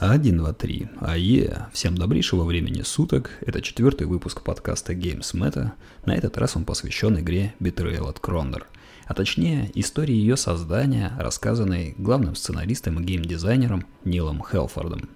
1, 0.00 0.38
2, 0.38 0.52
3. 0.52 0.88
АЕ. 1.00 1.66
Всем 1.72 1.98
добрейшего 1.98 2.44
времени 2.44 2.82
суток. 2.82 3.30
Это 3.40 3.60
четвертый 3.60 4.06
выпуск 4.06 4.42
подкаста 4.42 4.92
Games 4.92 5.34
Meta. 5.34 5.72
На 6.06 6.14
этот 6.14 6.38
раз 6.38 6.54
он 6.54 6.64
посвящен 6.64 7.18
игре 7.18 7.52
Betrayal 7.58 8.08
от 8.08 8.18
Kronner. 8.18 8.62
А 9.06 9.14
точнее, 9.14 9.72
истории 9.74 10.14
ее 10.14 10.36
создания, 10.36 11.12
рассказанной 11.18 11.96
главным 11.98 12.36
сценаристом 12.36 13.00
и 13.00 13.04
геймдизайнером 13.04 13.86
Нилом 14.04 14.40
Хелфордом. 14.40 15.08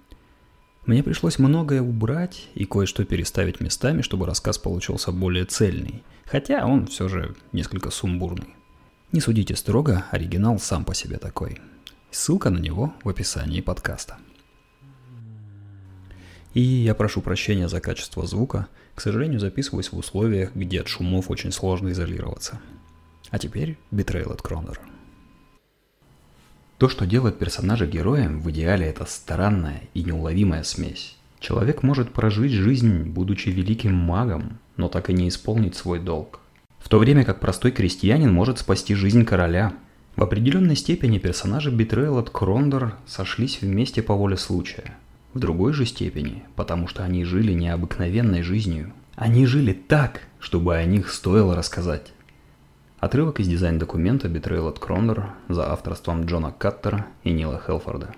Мне 0.85 1.01
пришлось 1.01 1.39
многое 1.39 1.81
убрать 1.81 2.49
и 2.53 2.65
кое-что 2.65 3.05
переставить 3.05 3.61
местами, 3.61 4.01
чтобы 4.01 4.25
рассказ 4.25 4.57
получился 4.57 5.13
более 5.13 5.45
цельный, 5.45 6.03
хотя 6.25 6.65
он 6.65 6.87
все 6.87 7.07
же 7.07 7.37
несколько 7.53 7.89
сумбурный. 7.89 8.53
Не 9.13 9.21
судите 9.21 9.55
строго, 9.55 10.03
оригинал 10.11 10.59
сам 10.59 10.83
по 10.83 10.93
себе 10.93 11.19
такой. 11.19 11.61
Ссылка 12.11 12.49
на 12.49 12.57
него 12.57 12.93
в 13.05 13.07
описании 13.07 13.61
подкаста. 13.61 14.17
И 16.53 16.61
я 16.61 16.93
прошу 16.93 17.21
прощения 17.21 17.67
за 17.67 17.81
качество 17.81 18.27
звука. 18.27 18.67
К 18.93 19.01
сожалению, 19.01 19.39
записываюсь 19.39 19.91
в 19.91 19.97
условиях, 19.97 20.51
где 20.53 20.81
от 20.81 20.87
шумов 20.87 21.31
очень 21.31 21.51
сложно 21.51 21.89
изолироваться. 21.89 22.59
А 23.31 23.39
теперь 23.39 23.77
Betrayal 23.91 24.33
от 24.33 24.43
Кронер. 24.43 24.79
То, 26.77 26.89
что 26.89 27.07
делает 27.07 27.39
персонажа 27.39 27.87
героем, 27.87 28.39
в 28.39 28.51
идеале 28.51 28.85
это 28.85 29.05
странная 29.05 29.81
и 29.95 30.03
неуловимая 30.03 30.63
смесь. 30.63 31.15
Человек 31.39 31.81
может 31.81 32.11
прожить 32.13 32.51
жизнь, 32.51 33.03
будучи 33.03 33.49
великим 33.49 33.95
магом, 33.95 34.59
но 34.77 34.89
так 34.89 35.09
и 35.09 35.13
не 35.13 35.29
исполнить 35.29 35.75
свой 35.75 35.99
долг. 35.99 36.39
В 36.77 36.87
то 36.89 36.99
время 36.99 37.25
как 37.25 37.39
простой 37.39 37.71
крестьянин 37.71 38.31
может 38.31 38.59
спасти 38.59 38.93
жизнь 38.93 39.25
короля. 39.25 39.73
В 40.15 40.23
определенной 40.23 40.75
степени 40.75 41.17
персонажи 41.17 41.71
Betrayal 41.71 42.19
от 42.19 42.29
Крондор 42.29 42.95
сошлись 43.07 43.61
вместе 43.61 44.03
по 44.03 44.13
воле 44.13 44.37
случая– 44.37 44.95
в 45.33 45.39
другой 45.39 45.73
же 45.73 45.85
степени, 45.85 46.43
потому 46.55 46.87
что 46.87 47.03
они 47.03 47.23
жили 47.23 47.53
необыкновенной 47.53 48.43
жизнью. 48.43 48.93
Они 49.15 49.45
жили 49.45 49.73
так, 49.73 50.21
чтобы 50.39 50.75
о 50.75 50.85
них 50.85 51.11
стоило 51.11 51.55
рассказать. 51.55 52.13
Отрывок 52.99 53.39
из 53.39 53.47
дизайн-документа 53.47 54.27
Betrayal 54.27 54.69
от 54.69 54.79
Крондор 54.79 55.31
за 55.49 55.71
авторством 55.71 56.25
Джона 56.25 56.51
Каттера 56.51 57.07
и 57.23 57.31
Нила 57.31 57.61
Хелфорда. 57.63 58.15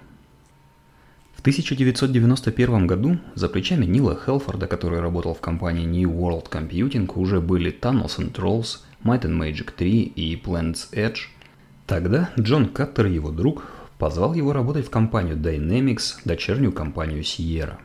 В 1.34 1.40
1991 1.42 2.88
году 2.88 3.18
за 3.34 3.50
плечами 3.50 3.86
Нила 3.86 4.16
Хелфорда, 4.16 4.68
который 4.68 5.00
работал 5.00 5.34
в 5.34 5.42
компании 5.42 5.86
New 5.86 6.12
World 6.12 6.50
Computing, 6.50 7.12
уже 7.16 7.42
были 7.42 7.72
Tunnels 7.72 8.20
and 8.20 8.32
Trolls, 8.32 8.80
Might 9.04 9.22
and 9.22 9.38
Magic 9.38 9.72
3 9.76 10.02
и 10.04 10.36
Planet's 10.36 10.92
Edge. 10.92 11.28
Тогда 11.88 12.32
Джон 12.40 12.68
Каттер 12.70 13.08
и 13.08 13.14
его 13.14 13.32
друг 13.32 13.64
позвал 13.98 14.34
его 14.34 14.54
работать 14.54 14.88
в 14.88 14.90
компанию 14.90 15.38
Dynamics, 15.38 16.16
дочернюю 16.26 16.72
компанию 16.72 17.22
Sierra. 17.22 17.78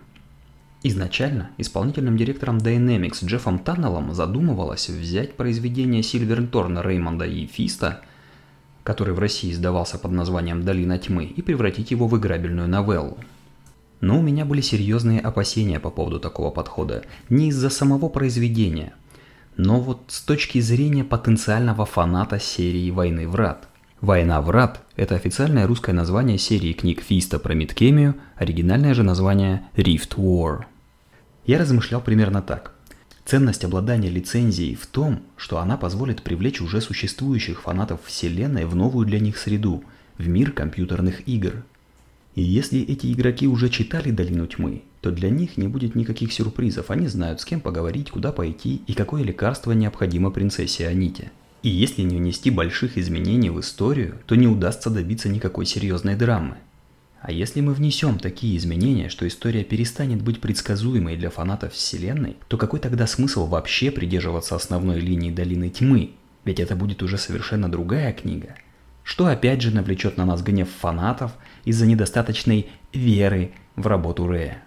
Изначально 0.83 1.51
исполнительным 1.59 2.17
директором 2.17 2.59
Dynamics 2.59 3.25
Джеффом 3.25 3.59
Таннеллом 3.59 4.15
задумывалось 4.15 4.89
взять 4.89 5.35
произведение 5.37 6.03
Сильверторна 6.03 6.81
Реймонда 6.83 7.27
и 7.27 7.47
Фиста, 7.47 8.01
который 8.83 9.13
в 9.13 9.19
России 9.19 9.53
издавался 9.53 9.99
под 9.99 10.13
названием 10.13 10.63
«Долина 10.63 10.99
тьмы», 10.99 11.25
и 11.25 11.43
превратить 11.43 11.91
его 11.91 12.09
в 12.09 12.17
играбельную 12.19 12.67
новеллу. 12.67 13.19
Но 14.01 14.19
у 14.19 14.23
меня 14.23 14.47
были 14.47 14.63
серьезные 14.63 15.21
опасения 15.21 15.79
по 15.79 15.91
поводу 15.91 16.19
такого 16.19 16.51
подхода, 16.51 17.05
не 17.29 17.49
из-за 17.49 17.69
самого 17.69 18.09
произведения, 18.09 18.95
но 19.59 19.79
вот 19.81 20.05
с 20.09 20.23
точки 20.23 20.61
зрения 20.61 21.05
потенциального 21.05 21.85
фаната 21.85 22.41
серии 22.41 22.91
«Войны 22.91 23.29
врат». 23.29 23.69
«Война 24.01 24.41
врат»– 24.41 24.83
это 24.97 25.15
официальное 25.15 25.67
русское 25.67 25.93
название 25.93 26.39
серии 26.39 26.73
книг 26.73 27.03
Фиста 27.03 27.39
про 27.39 27.53
Миткемию, 27.53 28.15
оригинальное 28.35 28.95
же 28.95 29.03
название 29.03 29.65
Rift 29.77 30.17
War. 30.17 30.65
Я 31.45 31.59
размышлял 31.59 32.01
примерно 32.01 32.41
так. 32.41 32.73
Ценность 33.27 33.63
обладания 33.63 34.09
лицензией 34.09 34.75
в 34.75 34.87
том, 34.87 35.21
что 35.37 35.59
она 35.59 35.77
позволит 35.77 36.23
привлечь 36.23 36.63
уже 36.63 36.81
существующих 36.81 37.61
фанатов 37.61 38.01
Вселенной 38.07 38.65
в 38.65 38.75
новую 38.75 39.07
для 39.07 39.21
них 39.21 39.37
среду, 39.37 39.85
в 40.17 40.27
мир 40.27 40.53
компьютерных 40.53 41.29
игр. 41.29 41.63
И 42.35 42.43
если 42.43 42.81
эти 42.81 43.13
игроки 43.13 43.47
уже 43.47 43.69
читали 43.69 44.11
«Долину 44.11 44.47
тьмы», 44.47 44.81
то 45.03 45.11
для 45.11 45.29
них 45.29 45.59
не 45.59 45.69
будет 45.69 45.95
никаких 45.95 46.33
сюрпризов, 46.33 46.91
они 46.91 47.07
знают, 47.07 47.43
с 47.43 47.45
кем 47.45 47.61
поговорить, 47.61 48.11
куда 48.11 48.33
пойти 48.33 48.81
и 48.87 48.95
какое 48.95 49.25
лекарство 49.25 49.73
необходимо 49.73 50.31
принцессе 50.31 50.89
Аните– 50.89 51.31
и 51.63 51.69
если 51.69 52.03
не 52.03 52.17
внести 52.17 52.51
больших 52.51 52.97
изменений 52.97 53.51
в 53.51 53.61
историю, 53.61 54.19
то 54.27 54.35
не 54.35 54.47
удастся 54.47 54.89
добиться 54.91 55.29
никакой 55.29 55.67
серьезной 55.67 56.17
драмы. 56.17 56.57
А 57.21 57.33
если 57.33 57.61
мы 57.61 57.75
внесем 57.75 58.19
такие 58.19 58.57
изменения, 58.57 59.11
что 59.11 59.29
история 59.29 59.63
перестанет 59.63 60.23
быть 60.23 60.41
предсказуемой 60.41 61.17
для 61.17 61.29
фанатов 61.29 61.75
Вселенной, 61.75 62.39
то 62.49 62.57
какой 62.57 62.81
тогда 62.81 63.07
смысл 63.07 63.47
вообще 63.47 63.91
придерживаться 63.91 64.57
основной 64.57 65.01
линии 65.01 65.31
Долины 65.31 65.69
Тьмы? 65.69 66.13
Ведь 66.47 66.61
это 66.61 66.75
будет 66.77 67.03
уже 67.03 67.19
совершенно 67.19 67.71
другая 67.71 68.15
книга. 68.15 68.55
Что 69.05 69.27
опять 69.27 69.61
же 69.61 69.71
навлечет 69.71 70.17
на 70.17 70.25
нас 70.25 70.43
гнев 70.43 70.69
фанатов 70.71 71.33
из-за 71.67 71.85
недостаточной 71.85 72.71
веры 72.95 73.53
в 73.77 73.87
работу 73.87 74.27
Рэя. 74.27 74.63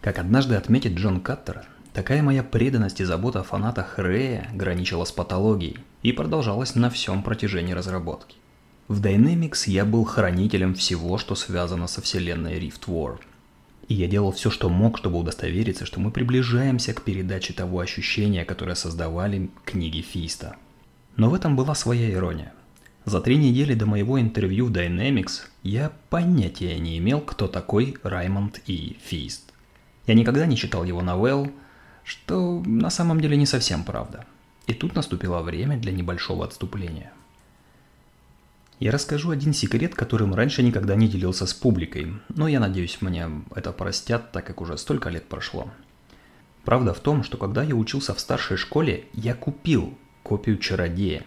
Как 0.00 0.18
однажды 0.18 0.54
отметит 0.54 0.94
Джон 0.94 1.20
Каттер, 1.20 1.66
Такая 1.96 2.22
моя 2.22 2.42
преданность 2.42 3.00
и 3.00 3.04
забота 3.04 3.40
о 3.40 3.42
фанатах 3.42 3.98
Рэя 3.98 4.50
граничила 4.52 5.06
с 5.06 5.12
патологией 5.12 5.78
и 6.02 6.12
продолжалась 6.12 6.74
на 6.74 6.90
всем 6.90 7.22
протяжении 7.22 7.72
разработки. 7.72 8.36
В 8.86 9.00
Dynamics 9.00 9.62
я 9.64 9.86
был 9.86 10.04
хранителем 10.04 10.74
всего, 10.74 11.16
что 11.16 11.34
связано 11.34 11.86
со 11.86 12.02
вселенной 12.02 12.58
Rift 12.60 12.86
War. 12.86 13.18
И 13.88 13.94
я 13.94 14.08
делал 14.08 14.32
все, 14.32 14.50
что 14.50 14.68
мог, 14.68 14.98
чтобы 14.98 15.18
удостовериться, 15.18 15.86
что 15.86 15.98
мы 15.98 16.10
приближаемся 16.10 16.92
к 16.92 17.00
передаче 17.00 17.54
того 17.54 17.80
ощущения, 17.80 18.44
которое 18.44 18.74
создавали 18.74 19.48
книги 19.64 20.02
Фиста. 20.02 20.56
Но 21.16 21.30
в 21.30 21.34
этом 21.34 21.56
была 21.56 21.74
своя 21.74 22.12
ирония. 22.12 22.52
За 23.06 23.22
три 23.22 23.38
недели 23.38 23.72
до 23.72 23.86
моего 23.86 24.20
интервью 24.20 24.66
в 24.66 24.70
Dynamics 24.70 25.44
я 25.62 25.90
понятия 26.10 26.78
не 26.78 26.98
имел, 26.98 27.22
кто 27.22 27.48
такой 27.48 27.96
Раймонд 28.02 28.60
и 28.66 28.98
Фист. 29.02 29.54
Я 30.06 30.12
никогда 30.12 30.44
не 30.44 30.58
читал 30.58 30.84
его 30.84 31.00
новелл, 31.00 31.50
что 32.06 32.62
на 32.64 32.88
самом 32.88 33.20
деле 33.20 33.36
не 33.36 33.46
совсем 33.46 33.82
правда. 33.82 34.24
И 34.68 34.74
тут 34.74 34.94
наступило 34.94 35.42
время 35.42 35.76
для 35.76 35.92
небольшого 35.92 36.44
отступления. 36.44 37.12
Я 38.78 38.92
расскажу 38.92 39.30
один 39.30 39.52
секрет, 39.52 39.94
которым 39.94 40.34
раньше 40.34 40.62
никогда 40.62 40.94
не 40.94 41.08
делился 41.08 41.46
с 41.46 41.54
публикой, 41.54 42.12
но 42.28 42.46
я 42.46 42.60
надеюсь, 42.60 42.98
мне 43.00 43.28
это 43.54 43.72
простят, 43.72 44.30
так 44.30 44.46
как 44.46 44.60
уже 44.60 44.78
столько 44.78 45.08
лет 45.08 45.28
прошло. 45.28 45.68
Правда 46.64 46.94
в 46.94 47.00
том, 47.00 47.24
что 47.24 47.38
когда 47.38 47.64
я 47.64 47.74
учился 47.74 48.14
в 48.14 48.20
старшей 48.20 48.56
школе, 48.56 49.06
я 49.12 49.34
купил 49.34 49.98
копию 50.22 50.58
«Чародея». 50.58 51.24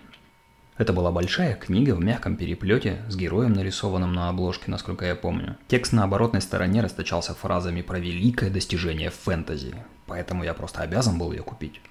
Это 0.79 0.94
была 0.94 1.12
большая 1.12 1.56
книга 1.56 1.94
в 1.94 2.00
мягком 2.00 2.38
переплете 2.38 3.03
с 3.09 3.17
героем, 3.17 3.51
нарисованным 3.51 4.13
на 4.13 4.29
обложке, 4.29 4.72
насколько 4.72 5.06
я 5.06 5.13
помню. 5.13 5.57
Текст 5.67 5.91
на 5.91 6.06
оборотной 6.06 6.40
стороне 6.40 6.79
расточался 6.79 7.34
фразами 7.34 7.81
про 7.81 8.00
великое 8.00 8.50
достижение 8.50 9.09
фэнтези, 9.09 9.75
поэтому 10.06 10.45
я 10.45 10.53
просто 10.53 10.79
обязан 10.81 11.19
был 11.19 11.34
ее 11.34 11.44
купить. 11.44 11.81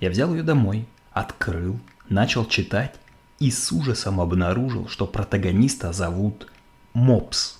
Я 0.00 0.10
взял 0.10 0.34
ее 0.34 0.42
домой, 0.42 0.86
открыл, 1.12 1.80
начал 2.10 2.44
читать 2.44 2.94
и 3.38 3.50
с 3.50 3.72
ужасом 3.72 4.20
обнаружил, 4.20 4.86
что 4.86 5.06
протагониста 5.06 5.94
зовут 5.94 6.52
Мопс. 6.92 7.58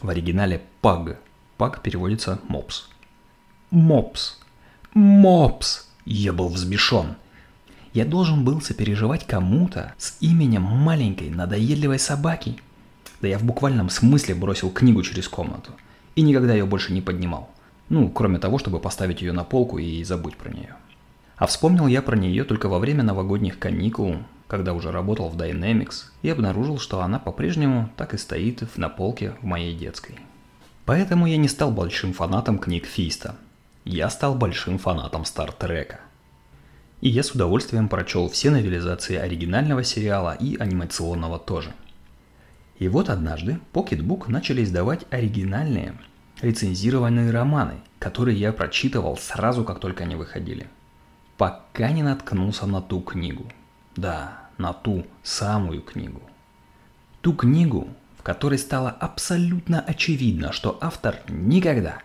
В 0.00 0.08
оригинале 0.08 0.62
Паг. 0.80 1.18
Паг 1.58 1.82
переводится 1.82 2.40
Мопс. 2.48 2.88
Мопс. 3.70 4.38
Мопс. 4.94 5.86
Я 6.06 6.32
был 6.32 6.48
взбешен. 6.48 7.16
Я 7.92 8.04
должен 8.06 8.44
был 8.44 8.60
сопереживать 8.60 9.26
кому-то 9.26 9.92
с 9.98 10.16
именем 10.20 10.62
маленькой 10.62 11.30
надоедливой 11.30 11.98
собаки. 11.98 12.56
Да 13.20 13.28
я 13.28 13.38
в 13.38 13.44
буквальном 13.44 13.90
смысле 13.90 14.34
бросил 14.34 14.70
книгу 14.70 15.02
через 15.02 15.28
комнату 15.28 15.72
и 16.14 16.22
никогда 16.22 16.52
ее 16.54 16.66
больше 16.66 16.92
не 16.92 17.00
поднимал. 17.00 17.50
Ну, 17.88 18.08
кроме 18.08 18.38
того, 18.38 18.58
чтобы 18.58 18.80
поставить 18.80 19.20
ее 19.20 19.32
на 19.32 19.44
полку 19.44 19.78
и 19.78 20.02
забыть 20.04 20.36
про 20.36 20.50
нее. 20.50 20.74
А 21.36 21.46
вспомнил 21.46 21.86
я 21.86 22.02
про 22.02 22.16
нее 22.16 22.44
только 22.44 22.68
во 22.68 22.78
время 22.78 23.02
новогодних 23.02 23.58
каникул, 23.58 24.16
когда 24.46 24.72
уже 24.74 24.90
работал 24.90 25.28
в 25.28 25.36
Dynamics, 25.36 26.04
и 26.22 26.28
обнаружил, 26.28 26.78
что 26.78 27.02
она 27.02 27.18
по-прежнему 27.18 27.90
так 27.96 28.14
и 28.14 28.18
стоит 28.18 28.62
на 28.76 28.88
полке 28.88 29.34
в 29.40 29.44
моей 29.44 29.74
детской. 29.74 30.16
Поэтому 30.84 31.26
я 31.26 31.36
не 31.36 31.48
стал 31.48 31.70
большим 31.70 32.12
фанатом 32.12 32.58
книг 32.58 32.86
Фиста. 32.86 33.36
Я 33.84 34.08
стал 34.10 34.34
большим 34.34 34.78
фанатом 34.78 35.24
Стартрека. 35.24 36.00
И 37.02 37.10
я 37.10 37.22
с 37.22 37.32
удовольствием 37.32 37.90
прочел 37.90 38.30
все 38.30 38.50
новелизации 38.50 39.16
оригинального 39.16 39.84
сериала 39.84 40.34
и 40.40 40.56
анимационного 40.56 41.38
тоже. 41.38 41.74
И 42.78 42.88
вот 42.88 43.10
однажды 43.10 43.60
Pocketbook 43.74 44.30
начали 44.30 44.64
издавать 44.64 45.04
оригинальные– 45.10 45.94
рецензированные 46.42 47.30
романы, 47.30 47.74
которые 47.98 48.38
я 48.38 48.52
прочитывал 48.52 49.16
сразу, 49.16 49.64
как 49.64 49.80
только 49.80 50.04
они 50.04 50.16
выходили. 50.16 50.66
Пока 51.38 51.90
не 51.90 52.02
наткнулся 52.02 52.66
на 52.66 52.82
ту 52.82 53.00
книгу. 53.00 53.50
Да, 53.96 54.40
на 54.58 54.72
ту 54.72 55.06
самую 55.22 55.82
книгу. 55.82 56.20
Ту 57.20 57.34
книгу, 57.34 57.88
в 58.18 58.22
которой 58.22 58.58
стало 58.58 58.90
абсолютно 58.90 59.80
очевидно, 59.80 60.52
что 60.52 60.78
автор 60.80 61.20
никогда, 61.28 61.98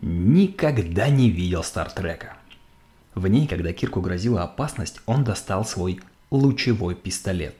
никогда 0.00 1.08
не 1.08 1.30
видел 1.30 1.62
Стартрека. 1.62 2.36
В 3.14 3.26
ней, 3.28 3.46
когда 3.46 3.72
Кирку 3.72 4.00
грозила 4.00 4.42
опасность, 4.42 5.00
он 5.06 5.24
достал 5.24 5.64
свой 5.64 6.00
лучевой 6.30 6.94
пистолет. 6.94 7.54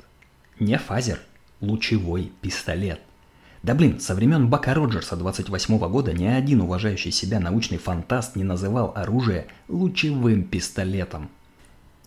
Не 0.59 0.79
фазер, 0.79 1.21
лучевой 1.61 2.33
пистолет. 2.41 3.01
Да 3.63 3.75
блин, 3.75 3.99
со 3.99 4.15
времен 4.15 4.49
Бака 4.49 4.75
Роджерса 4.75 5.17
28 5.17 5.79
года 5.89 6.13
ни 6.13 6.27
один 6.27 6.61
уважающий 6.61 7.11
себя 7.11 7.41
научный 7.41 7.79
фантаст 7.79 8.37
не 8.37 8.45
называл 8.45 8.93
оружие 8.95 9.47
лучевым 9.69 10.45
пистолетом. 10.45 11.31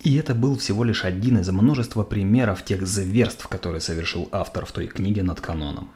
И 0.01 0.15
это 0.17 0.35
был 0.35 0.57
всего 0.57 0.83
лишь 0.83 1.03
один 1.03 1.39
из 1.39 1.49
множества 1.49 2.03
примеров 2.03 2.63
тех 2.63 2.85
зверств, 2.85 3.47
которые 3.47 3.81
совершил 3.81 4.29
автор 4.31 4.65
в 4.65 4.71
той 4.71 4.85
книге 4.87 5.23
над 5.23 5.41
каноном. 5.41 5.89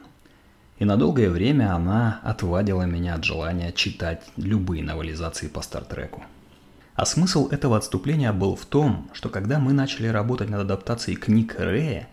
И 0.80 0.84
на 0.84 0.96
долгое 0.96 1.30
время 1.30 1.76
она 1.76 2.20
отвадила 2.24 2.82
меня 2.82 3.14
от 3.14 3.24
желания 3.24 3.70
читать 3.70 4.24
любые 4.36 4.82
новелизации 4.82 5.46
по 5.46 5.62
Стартреку. 5.62 6.24
А 6.94 7.06
смысл 7.06 7.48
этого 7.48 7.76
отступления 7.78 8.32
был 8.32 8.54
в 8.54 8.66
том, 8.66 9.08
что 9.12 9.28
когда 9.28 9.58
мы 9.58 9.72
начали 9.72 10.08
работать 10.08 10.50
над 10.50 10.60
адаптацией 10.62 11.16
книг 11.16 11.56
Рэя, 11.58 12.08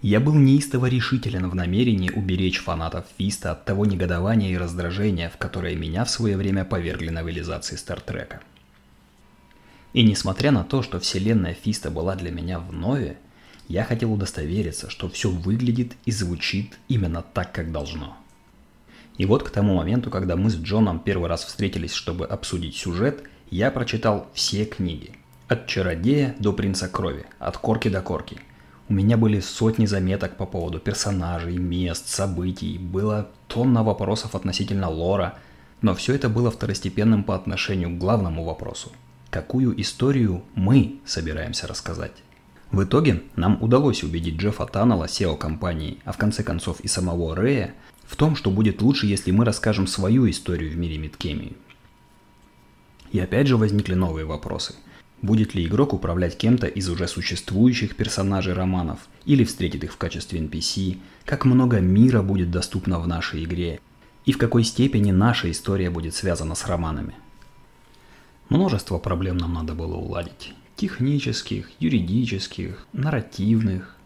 я 0.00 0.20
был 0.20 0.34
неистово 0.34 0.86
решителен 0.86 1.48
в 1.50 1.54
намерении 1.54 2.10
уберечь 2.10 2.60
фанатов 2.60 3.06
Фиста 3.18 3.52
от 3.52 3.64
того 3.64 3.84
негодования 3.84 4.50
и 4.50 4.56
раздражения, 4.56 5.28
в 5.28 5.36
которое 5.38 5.74
меня 5.74 6.04
в 6.04 6.10
свое 6.10 6.36
время 6.36 6.64
повергли 6.64 7.08
новелизации 7.08 7.74
Стартрека. 7.74 8.40
И 9.92 10.04
несмотря 10.04 10.52
на 10.52 10.62
то, 10.62 10.82
что 10.82 11.00
вселенная 11.00 11.54
Фиста 11.54 11.90
была 11.90 12.14
для 12.14 12.30
меня 12.30 12.60
вновь, 12.60 13.16
я 13.66 13.82
хотел 13.82 14.12
удостовериться, 14.12 14.90
что 14.90 15.08
все 15.08 15.30
выглядит 15.30 15.94
и 16.04 16.12
звучит 16.12 16.78
именно 16.86 17.22
так, 17.22 17.52
как 17.52 17.72
должно. 17.72 18.16
И 19.18 19.24
вот 19.24 19.42
к 19.42 19.50
тому 19.50 19.74
моменту, 19.74 20.10
когда 20.10 20.36
мы 20.36 20.50
с 20.50 20.56
Джоном 20.56 21.00
первый 21.00 21.28
раз 21.28 21.44
встретились, 21.44 21.92
чтобы 21.92 22.26
обсудить 22.26 22.76
сюжет, 22.76 23.24
я 23.50 23.70
прочитал 23.70 24.26
все 24.34 24.64
книги. 24.64 25.12
От 25.48 25.66
«Чародея» 25.66 26.34
до 26.38 26.52
«Принца 26.52 26.88
крови», 26.88 27.26
от 27.38 27.56
корки 27.56 27.88
до 27.88 28.02
корки– 28.02 28.38
у 28.88 28.92
меня 28.92 29.16
были 29.16 29.40
сотни 29.40 29.84
заметок 29.84 30.36
по 30.36 30.46
поводу 30.46 30.78
персонажей, 30.78 31.56
мест, 31.56 32.08
событий, 32.08 32.78
было 32.78 33.28
тонна 33.48 33.82
вопросов 33.82 34.36
относительно 34.36 34.88
лора, 34.88 35.38
но 35.82 35.92
все 35.96 36.14
это 36.14 36.28
было 36.28 36.52
второстепенным 36.52 37.24
по 37.24 37.34
отношению 37.34 37.90
к 37.90 37.98
главному 37.98 38.44
вопросу. 38.44 38.92
Какую 39.30 39.80
историю 39.80 40.42
мы 40.54 41.00
собираемся 41.04 41.66
рассказать? 41.66 42.12
В 42.70 42.84
итоге 42.84 43.24
нам 43.34 43.60
удалось 43.60 44.04
убедить 44.04 44.36
Джеффа 44.36 44.66
Таннелла, 44.66 45.06
SEO 45.06 45.36
компании, 45.36 45.98
а 46.04 46.12
в 46.12 46.16
конце 46.16 46.44
концов 46.44 46.78
и 46.80 46.86
самого 46.86 47.34
Рэя, 47.34 47.74
в 48.04 48.14
том, 48.14 48.36
что 48.36 48.52
будет 48.52 48.82
лучше, 48.82 49.06
если 49.06 49.32
мы 49.32 49.44
расскажем 49.44 49.88
свою 49.88 50.30
историю 50.30 50.70
в 50.70 50.76
мире 50.76 50.98
Мидкемии. 50.98 51.56
И 53.16 53.18
опять 53.18 53.46
же 53.46 53.56
возникли 53.56 53.94
новые 53.94 54.26
вопросы– 54.26 54.74
Будет 55.22 55.54
ли 55.54 55.64
игрок 55.64 55.94
управлять 55.94 56.36
кем-то 56.36 56.66
из 56.66 56.90
уже 56.90 57.08
существующих 57.08 57.96
персонажей 57.96 58.52
романов 58.52 59.08
или 59.24 59.44
встретит 59.44 59.82
их 59.84 59.94
в 59.94 59.96
качестве 59.96 60.40
NPC, 60.40 60.98
как 61.24 61.46
много 61.46 61.80
мира 61.80 62.20
будет 62.20 62.50
доступно 62.50 63.00
в 63.00 63.08
нашей 63.08 63.44
игре 63.44 63.80
и 64.26 64.32
в 64.32 64.36
какой 64.36 64.62
степени 64.62 65.12
наша 65.12 65.50
история 65.50 65.88
будет 65.88 66.14
связана 66.14 66.54
с 66.54 66.66
романами. 66.66 67.14
Множество 68.50 68.98
проблем 68.98 69.38
нам 69.38 69.54
надо 69.54 69.72
было 69.72 69.94
уладить. 69.96 70.52
Технических, 70.76 71.70
юридических, 71.80 72.86
нарративных. 72.92 73.96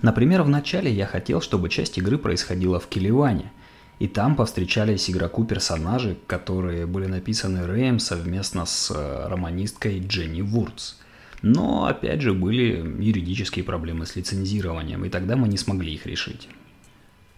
Например, 0.00 0.44
в 0.44 0.48
начале 0.48 0.92
я 0.92 1.06
хотел, 1.06 1.40
чтобы 1.40 1.68
часть 1.68 1.98
игры 1.98 2.18
происходила 2.18 2.78
в 2.78 2.86
Келеване– 2.86 3.50
и 4.00 4.08
там 4.08 4.34
повстречались 4.34 5.10
игроку 5.10 5.44
персонажи, 5.44 6.16
которые 6.26 6.86
были 6.86 7.04
написаны 7.04 7.66
Рэем 7.66 7.98
совместно 7.98 8.64
с 8.64 8.90
э, 8.90 9.28
романисткой 9.28 10.00
Дженни 10.00 10.40
Вурц. 10.40 10.94
Но, 11.42 11.84
опять 11.84 12.22
же, 12.22 12.32
были 12.32 12.78
юридические 12.98 13.62
проблемы 13.62 14.06
с 14.06 14.16
лицензированием, 14.16 15.04
и 15.04 15.10
тогда 15.10 15.36
мы 15.36 15.48
не 15.48 15.58
смогли 15.58 15.92
их 15.94 16.06
решить. 16.06 16.48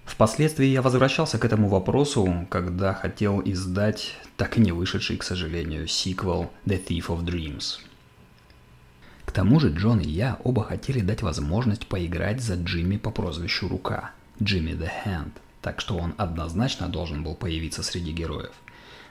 Впоследствии 0.04 0.66
я 0.66 0.82
возвращался 0.82 1.36
к 1.38 1.44
этому 1.44 1.68
вопросу, 1.68 2.46
когда 2.48 2.94
хотел 2.94 3.42
издать 3.44 4.14
так 4.36 4.56
и 4.56 4.60
не 4.60 4.70
вышедший, 4.70 5.16
к 5.16 5.24
сожалению, 5.24 5.88
сиквел 5.88 6.52
The 6.64 6.80
Thief 6.84 7.06
of 7.06 7.24
Dreams. 7.24 7.80
К 9.24 9.32
тому 9.32 9.58
же 9.58 9.72
Джон 9.72 9.98
и 9.98 10.08
я 10.08 10.38
оба 10.44 10.62
хотели 10.62 11.00
дать 11.00 11.22
возможность 11.22 11.88
поиграть 11.88 12.40
за 12.40 12.54
Джимми 12.54 12.98
по 12.98 13.10
прозвищу 13.10 13.66
Рука, 13.66 14.12
Джимми 14.40 14.72
the 14.72 14.90
Hand– 15.04 15.32
так 15.62 15.80
что 15.80 15.96
он 15.96 16.14
однозначно 16.18 16.88
должен 16.88 17.22
был 17.22 17.34
появиться 17.34 17.82
среди 17.82 18.12
героев. 18.12 18.52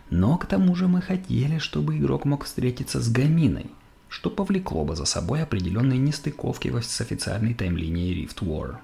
Но 0.10 0.38
к 0.38 0.46
тому 0.46 0.76
же 0.76 0.88
мы 0.88 1.02
хотели, 1.02 1.58
чтобы 1.58 1.98
игрок 1.98 2.26
мог 2.26 2.44
встретиться 2.44 3.00
с 3.00 3.10
Гаминой, 3.10 3.72
что 4.10 4.30
повлекло 4.30 4.84
бы 4.84 4.96
за 4.96 5.06
собой 5.06 5.42
определенные 5.42 5.98
нестыковки 5.98 6.72
с 6.82 7.00
официальной 7.00 7.54
таймлинией 7.54 8.26
Rift 8.26 8.44
War. 8.46 8.76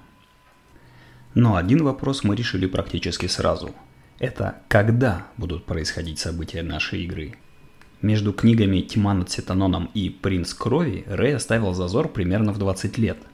Но 1.33 1.57
один 1.57 1.83
вопрос 1.83 2.23
мы 2.23 2.35
решили 2.37 2.65
практически 2.65 3.27
сразу. 3.27 3.75
Это 4.19 4.61
когда 4.69 5.27
будут 5.35 5.65
происходить 5.65 6.17
события 6.17 6.63
нашей 6.63 7.03
игры. 7.03 7.35
Между 8.01 8.31
книгами 8.31 8.79
«Тьма 8.81 9.13
над 9.13 9.29
Сетаноном» 9.29 9.89
и 9.93 10.09
«Принц 10.09 10.53
крови» 10.53 11.03
Рэй 11.07 11.35
оставил 11.35 11.73
зазор 11.73 12.07
примерно 12.07 12.53
в 12.53 12.57
20 12.57 12.97
лет– 12.97 13.17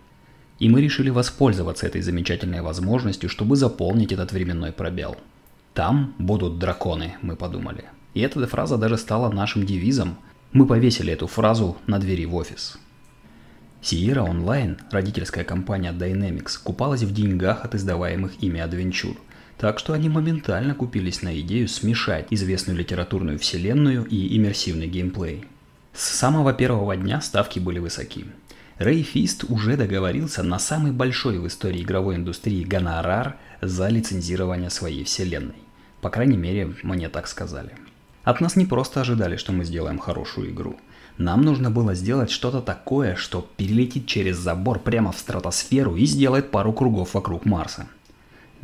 и 0.63 0.69
мы 0.69 0.79
решили 0.79 1.09
воспользоваться 1.09 1.85
этой 1.85 2.01
замечательной 2.01 2.61
возможностью, 2.61 3.29
чтобы 3.29 3.57
заполнить 3.57 4.13
этот 4.13 4.31
временной 4.31 4.71
пробел. 4.71 5.17
Там 5.73 6.15
будут 6.17 6.57
драконы, 6.57 7.15
мы 7.21 7.35
подумали. 7.35 7.83
И 8.13 8.21
эта 8.21 8.47
фраза 8.47 8.77
даже 8.77 8.97
стала 8.97 9.29
нашим 9.29 9.65
девизом. 9.65 10.15
Мы 10.53 10.65
повесили 10.65 11.11
эту 11.11 11.27
фразу 11.27 11.75
на 11.85 11.99
двери 11.99 12.23
в 12.23 12.33
офис. 12.35 12.77
Sierra 13.81 14.25
Online, 14.25 14.77
родительская 14.89 15.43
компания 15.43 15.91
Dynamics, 15.91 16.57
купалась 16.63 17.03
в 17.03 17.13
деньгах 17.13 17.65
от 17.65 17.75
издаваемых 17.75 18.41
ими 18.41 18.61
адвенчур, 18.61 19.17
так 19.57 19.79
что 19.79 19.91
они 19.91 20.07
моментально 20.07 20.75
купились 20.75 21.23
на 21.23 21.37
идею 21.41 21.67
смешать 21.67 22.27
известную 22.29 22.79
литературную 22.79 23.37
вселенную 23.37 24.05
и 24.05 24.37
иммерсивный 24.37 24.87
геймплей. 24.87 25.43
С 25.91 26.05
самого 26.05 26.53
первого 26.53 26.95
дня 26.95 27.19
ставки 27.19 27.59
были 27.59 27.79
высоки. 27.79 28.25
Рэй 28.79 29.03
Фист 29.03 29.45
уже 29.49 29.77
договорился 29.77 30.41
на 30.41 30.57
самый 30.57 30.91
большой 30.91 31.37
в 31.37 31.47
истории 31.47 31.83
игровой 31.83 32.15
индустрии 32.15 32.63
гонорар 32.63 33.37
за 33.61 33.87
лицензирование 33.89 34.71
своей 34.71 35.03
вселенной. 35.03 35.61
По 36.01 36.09
крайней 36.09 36.37
мере, 36.37 36.73
мне 36.81 37.07
так 37.07 37.27
сказали. 37.27 37.71
От 38.23 38.41
нас 38.41 38.55
не 38.55 38.65
просто 38.65 39.01
ожидали, 39.01 39.37
что 39.37 39.51
мы 39.51 39.63
сделаем 39.63 39.99
хорошую 39.99 40.49
игру. 40.49 40.77
Нам 41.17 41.43
нужно 41.43 41.69
было 41.69 41.93
сделать 41.93 42.31
что-то 42.31 42.61
такое, 42.61 43.15
что 43.15 43.47
перелетит 43.57 44.07
через 44.07 44.37
забор 44.37 44.79
прямо 44.79 45.11
в 45.11 45.19
стратосферу 45.19 45.95
и 45.95 46.05
сделает 46.05 46.49
пару 46.49 46.73
кругов 46.73 47.13
вокруг 47.13 47.45
Марса. 47.45 47.85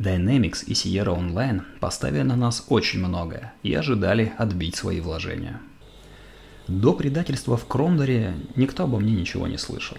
Dynamics 0.00 0.64
и 0.66 0.72
Sierra 0.72 1.16
Online 1.16 1.62
поставили 1.78 2.22
на 2.22 2.34
нас 2.34 2.64
очень 2.68 2.98
многое 2.98 3.52
и 3.62 3.72
ожидали 3.74 4.32
отбить 4.38 4.74
свои 4.74 5.00
вложения. 5.00 5.60
До 6.70 6.92
предательства 6.92 7.56
в 7.56 7.66
Кромдоре 7.66 8.32
никто 8.54 8.84
обо 8.84 9.00
мне 9.00 9.12
ничего 9.12 9.48
не 9.48 9.58
слышал. 9.58 9.96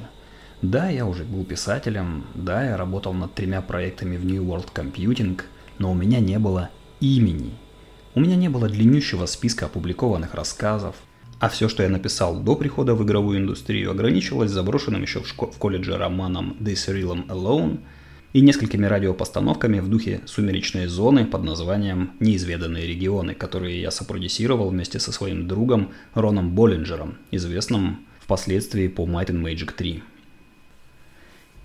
Да, 0.62 0.88
я 0.88 1.06
уже 1.06 1.26
был 1.26 1.44
писателем, 1.44 2.24
да, 2.34 2.64
я 2.64 2.78
работал 2.78 3.12
над 3.14 3.34
тремя 3.34 3.62
проектами 3.62 4.16
в 4.16 4.26
New 4.26 4.42
World 4.46 4.72
Computing, 4.74 5.42
но 5.80 5.92
у 5.92 5.94
меня 5.94 6.22
не 6.22 6.40
было 6.40 6.70
имени. 7.02 7.52
У 8.16 8.22
меня 8.22 8.38
не 8.38 8.48
было 8.48 8.70
длиннющего 8.70 9.26
списка 9.26 9.66
опубликованных 9.66 10.34
рассказов, 10.34 10.96
а 11.42 11.50
все, 11.50 11.68
что 11.68 11.84
я 11.84 11.90
написал 11.90 12.40
до 12.40 12.56
прихода 12.56 12.96
в 12.96 13.04
игровую 13.04 13.40
индустрию, 13.40 13.92
ограничивалось 13.92 14.52
заброшенным 14.52 15.02
еще 15.02 15.20
в, 15.20 15.26
шко- 15.26 15.52
в 15.52 15.58
колледже 15.58 15.98
романом 15.98 16.56
This 16.62 16.88
Realm 16.88 17.28
Alone– 17.28 17.80
и 18.34 18.42
несколькими 18.42 18.86
радиопостановками 18.86 19.80
в 19.80 19.90
духе 19.90 20.22
«Сумеречной 20.26 20.88
зоны» 20.88 21.26
под 21.26 21.44
названием 21.44 22.12
«Неизведанные 22.20 22.88
регионы», 22.88 23.34
которые 23.34 23.82
я 23.82 23.92
сопродюсировал 23.92 24.70
вместе 24.70 25.00
со 25.00 25.12
своим 25.12 25.48
другом 25.48 25.92
Роном 26.14 26.56
Боллинджером, 26.56 27.18
известным 27.32 28.06
впоследствии 28.20 28.88
по 28.88 29.04
Might 29.04 29.28
and 29.28 29.44
Magic 29.44 29.74
3. 29.74 30.04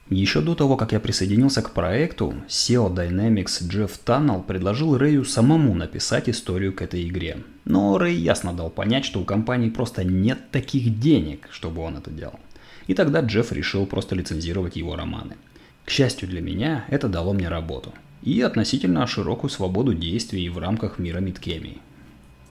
Еще 0.09 0.41
до 0.41 0.55
того, 0.55 0.77
как 0.77 0.93
я 0.93 1.01
присоединился 1.01 1.63
к 1.63 1.73
проекту, 1.73 2.35
SEO 2.49 2.95
Dynamics 2.95 3.67
Джефф 3.67 3.99
Таннелл 3.99 4.43
предложил 4.43 4.97
Рэю 4.97 5.25
самому 5.25 5.75
написать 5.75 6.29
историю 6.29 6.73
к 6.73 6.83
этой 6.83 7.09
игре. 7.09 7.39
Но 7.65 7.99
Рэй 7.99 8.15
ясно 8.15 8.53
дал 8.53 8.71
понять, 8.71 9.05
что 9.05 9.21
у 9.21 9.25
компании 9.25 9.69
просто 9.69 10.05
нет 10.05 10.51
таких 10.53 11.01
денег, 11.01 11.49
чтобы 11.51 11.83
он 11.83 11.97
это 11.97 12.13
делал. 12.13 12.39
И 12.87 12.95
тогда 12.95 13.21
Джефф 13.21 13.51
решил 13.51 13.85
просто 13.87 14.15
лицензировать 14.15 14.77
его 14.77 14.97
романы– 14.97 15.37
к 15.87 15.91
счастью 15.91 16.29
для 16.29 16.43
меня, 16.43 16.85
это 16.89 17.09
дало 17.09 17.33
мне 17.33 17.49
работу 17.49 17.95
и 18.23 18.41
относительно 18.41 19.07
широкую 19.07 19.51
свободу 19.51 19.95
действий 19.95 20.49
в 20.49 20.59
рамках 20.59 20.99
мира 20.99 21.21
Мидкемии. 21.21 21.79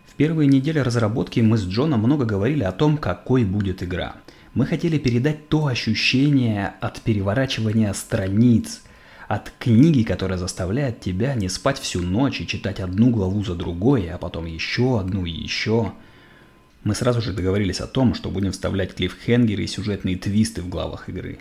В 0.07 0.15
первые 0.15 0.47
недели 0.47 0.79
разработки 0.79 1.41
мы 1.41 1.57
с 1.57 1.65
Джоном 1.65 1.99
много 1.99 2.23
говорили 2.23 2.63
о 2.63 2.71
том, 2.71 2.97
какой 2.97 3.43
будет 3.43 3.83
игра. 3.83 4.15
Мы 4.53 4.65
хотели 4.65 4.97
передать 4.97 5.49
то 5.49 5.67
ощущение 5.67 6.75
от 6.79 7.01
переворачивания 7.01 7.91
страниц, 7.91 8.83
от 9.27 9.51
книги, 9.59 10.03
которая 10.03 10.37
заставляет 10.37 11.01
тебя 11.01 11.33
не 11.33 11.49
спать 11.49 11.77
всю 11.77 12.01
ночь 12.01 12.39
и 12.39 12.47
читать 12.47 12.79
одну 12.79 13.09
главу 13.09 13.43
за 13.43 13.55
другой, 13.55 14.09
а 14.09 14.17
потом 14.17 14.45
еще 14.45 14.97
одну 14.97 15.25
и 15.25 15.31
еще. 15.31 15.91
Мы 16.85 16.95
сразу 16.95 17.21
же 17.21 17.33
договорились 17.33 17.81
о 17.81 17.87
том, 17.87 18.13
что 18.13 18.29
будем 18.29 18.53
вставлять 18.53 18.95
клиффхенгеры 18.95 19.63
и 19.63 19.67
сюжетные 19.67 20.15
твисты 20.15 20.61
в 20.61 20.69
главах 20.69 21.09
игры. 21.09 21.39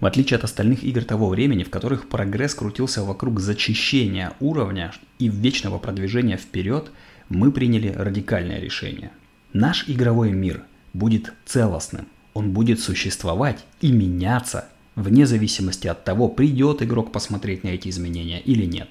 В 0.00 0.06
отличие 0.06 0.36
от 0.36 0.44
остальных 0.44 0.84
игр 0.84 1.04
того 1.04 1.28
времени, 1.28 1.64
в 1.64 1.70
которых 1.70 2.08
прогресс 2.08 2.54
крутился 2.54 3.02
вокруг 3.02 3.40
зачищения 3.40 4.34
уровня 4.40 4.92
и 5.18 5.28
вечного 5.28 5.78
продвижения 5.78 6.36
вперед, 6.36 6.90
мы 7.28 7.50
приняли 7.50 7.88
радикальное 7.88 8.60
решение. 8.60 9.10
Наш 9.52 9.88
игровой 9.88 10.32
мир 10.32 10.62
будет 10.92 11.32
целостным, 11.44 12.06
он 12.34 12.52
будет 12.52 12.80
существовать 12.80 13.64
и 13.80 13.90
меняться– 13.92 14.68
вне 14.98 15.26
зависимости 15.26 15.86
от 15.86 16.04
того, 16.04 16.28
придет 16.28 16.82
игрок 16.82 17.12
посмотреть 17.12 17.64
на 17.64 17.68
эти 17.68 17.88
изменения 17.88 18.40
или 18.40 18.64
нет. 18.64 18.88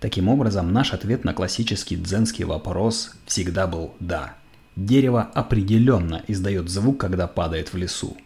Таким 0.00 0.28
образом, 0.28 0.72
наш 0.72 0.92
ответ 0.92 1.24
на 1.24 1.34
классический 1.34 1.96
дзенский 1.96 2.44
вопрос 2.44 3.12
всегда 3.26 3.66
был 3.66 3.94
«да». 4.00 4.34
Дерево 4.76 5.22
определенно 5.34 6.22
издает 6.26 6.68
звук, 6.68 6.98
когда 6.98 7.26
падает 7.26 7.72
в 7.72 7.76
лесу. 7.76 8.16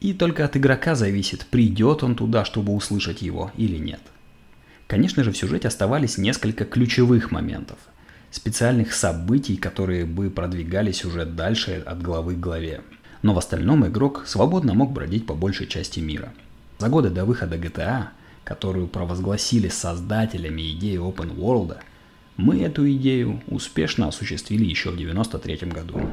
И 0.00 0.12
только 0.12 0.44
от 0.44 0.56
игрока 0.56 0.94
зависит, 0.94 1.46
придет 1.46 2.02
он 2.02 2.14
туда, 2.14 2.44
чтобы 2.44 2.74
услышать 2.74 3.22
его 3.22 3.50
или 3.56 3.76
нет. 3.76 4.00
Конечно 4.86 5.24
же, 5.24 5.32
в 5.32 5.36
сюжете 5.36 5.68
оставались 5.68 6.18
несколько 6.18 6.64
ключевых 6.64 7.30
моментов. 7.30 7.78
Специальных 8.30 8.92
событий, 8.92 9.56
которые 9.56 10.04
бы 10.04 10.30
продвигали 10.30 10.92
сюжет 10.92 11.34
дальше 11.34 11.82
от 11.86 12.02
главы 12.02 12.34
к 12.34 12.40
главе 12.40 12.82
но 13.22 13.34
в 13.34 13.38
остальном 13.38 13.86
игрок 13.86 14.24
свободно 14.26 14.74
мог 14.74 14.92
бродить 14.92 15.26
по 15.26 15.34
большей 15.34 15.66
части 15.66 16.00
мира. 16.00 16.32
За 16.78 16.88
годы 16.88 17.10
до 17.10 17.24
выхода 17.24 17.56
GTA, 17.56 18.08
которую 18.44 18.86
провозгласили 18.86 19.68
создателями 19.68 20.70
идеи 20.72 20.98
Open 20.98 21.36
World, 21.36 21.76
мы 22.36 22.60
эту 22.60 22.90
идею 22.92 23.42
успешно 23.48 24.08
осуществили 24.08 24.64
еще 24.64 24.90
в 24.90 24.94
1993 24.94 25.70
году. 25.70 26.08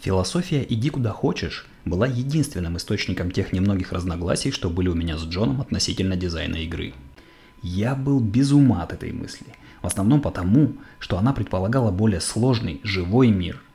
Философия 0.00 0.64
«иди 0.68 0.90
куда 0.90 1.10
хочешь» 1.10 1.66
была 1.84 2.06
единственным 2.06 2.76
источником 2.76 3.30
тех 3.30 3.52
немногих 3.52 3.92
разногласий, 3.92 4.50
что 4.50 4.70
были 4.70 4.88
у 4.88 4.94
меня 4.94 5.18
с 5.18 5.24
Джоном 5.24 5.60
относительно 5.60 6.16
дизайна 6.16 6.56
игры. 6.56 6.94
Я 7.62 7.94
был 7.94 8.20
без 8.20 8.52
ума 8.52 8.82
от 8.82 8.92
этой 8.92 9.12
мысли, 9.12 9.46
в 9.82 9.86
основном 9.86 10.22
потому, 10.22 10.74
что 10.98 11.18
она 11.18 11.32
предполагала 11.32 11.90
более 11.90 12.20
сложный, 12.20 12.80
живой 12.82 13.28
мир– 13.28 13.60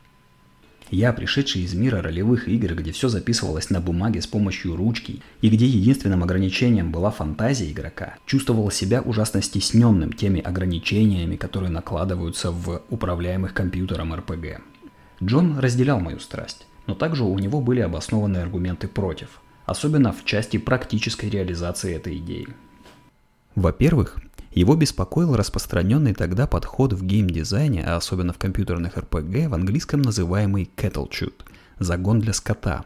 я, 0.92 1.14
пришедший 1.14 1.64
из 1.64 1.74
мира 1.74 2.02
ролевых 2.02 2.48
игр, 2.48 2.76
где 2.76 2.92
все 2.92 3.10
записывалось 3.10 3.72
на 3.72 3.82
бумаге 3.82 4.22
с 4.22 4.28
помощью 4.28 4.76
ручки, 4.76 5.22
и 5.42 5.50
где 5.50 5.66
единственным 5.66 6.24
ограничением 6.24 6.92
была 6.92 7.10
фантазия 7.10 7.72
игрока, 7.72 8.16
чувствовал 8.28 8.70
себя 8.70 9.02
ужасно 9.02 9.42
стесненным 9.42 10.14
теми 10.14 10.40
ограничениями, 10.40 11.38
которые 11.38 11.72
накладываются 11.72 12.52
в 12.52 12.84
управляемых 12.90 13.54
компьютером 13.54 14.14
RPG. 14.14 14.62
Джон 15.26 15.58
разделял 15.58 16.00
мою 16.00 16.20
страсть, 16.20 16.68
но 16.86 16.94
также 16.94 17.24
у 17.24 17.38
него 17.40 17.60
были 17.60 17.80
обоснованные 17.80 18.44
аргументы 18.44 18.88
против, 18.88 19.42
особенно 19.66 20.14
в 20.14 20.24
части 20.24 20.58
практической 20.58 21.30
реализации 21.30 21.96
этой 21.96 22.18
идеи. 22.18 22.48
Во-первых, 23.56 24.18
его 24.52 24.76
беспокоил 24.76 25.36
распространенный 25.36 26.14
тогда 26.14 26.46
подход 26.46 26.94
в 26.94 27.04
геймдизайне, 27.04 27.84
а 27.84 27.96
особенно 27.96 28.34
в 28.34 28.38
компьютерных 28.38 28.98
RPG, 28.98 29.50
в 29.50 29.54
английском 29.56 30.02
называемый 30.02 30.70
cattle 30.78 31.10
shoot– 31.10 31.34
загон 31.80 32.20
для 32.20 32.34
скота. 32.34 32.86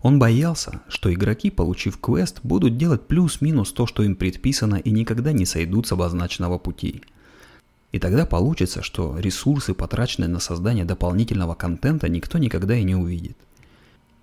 Он 0.00 0.18
боялся, 0.18 0.80
что 0.88 1.12
игроки, 1.12 1.50
получив 1.50 2.00
квест, 2.00 2.40
будут 2.42 2.78
делать 2.78 3.06
плюс-минус 3.06 3.72
то, 3.72 3.86
что 3.86 4.02
им 4.02 4.16
предписано, 4.16 4.76
и 4.76 4.90
никогда 4.90 5.32
не 5.32 5.44
сойдут 5.44 5.86
с 5.86 5.92
обозначенного 5.92 6.56
пути. 6.56 7.02
И 7.92 7.98
тогда 7.98 8.24
получится, 8.24 8.82
что 8.82 9.18
ресурсы, 9.18 9.74
потраченные 9.74 10.28
на 10.28 10.40
создание 10.40 10.84
дополнительного 10.84 11.54
контента, 11.54 12.08
никто 12.08 12.38
никогда 12.38 12.76
и 12.76 12.84
не 12.84 12.94
увидит. 12.94 13.36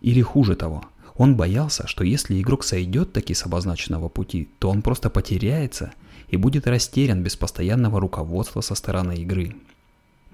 Или 0.01 0.21
хуже 0.21 0.55
того, 0.55 0.85
он 1.15 1.35
боялся, 1.35 1.87
что 1.87 2.03
если 2.03 2.39
игрок 2.41 2.63
сойдет 2.63 3.11
таки 3.11 3.33
с 3.33 3.45
обозначенного 3.45 4.07
пути, 4.07 4.49
то 4.59 4.69
он 4.69 4.81
просто 4.81 5.09
потеряется– 5.09 5.91
и 6.29 6.37
будет 6.37 6.67
растерян 6.67 7.23
без 7.23 7.35
постоянного 7.35 7.99
руководства 7.99 8.61
со 8.61 8.75
стороны 8.75 9.17
игры. 9.17 9.55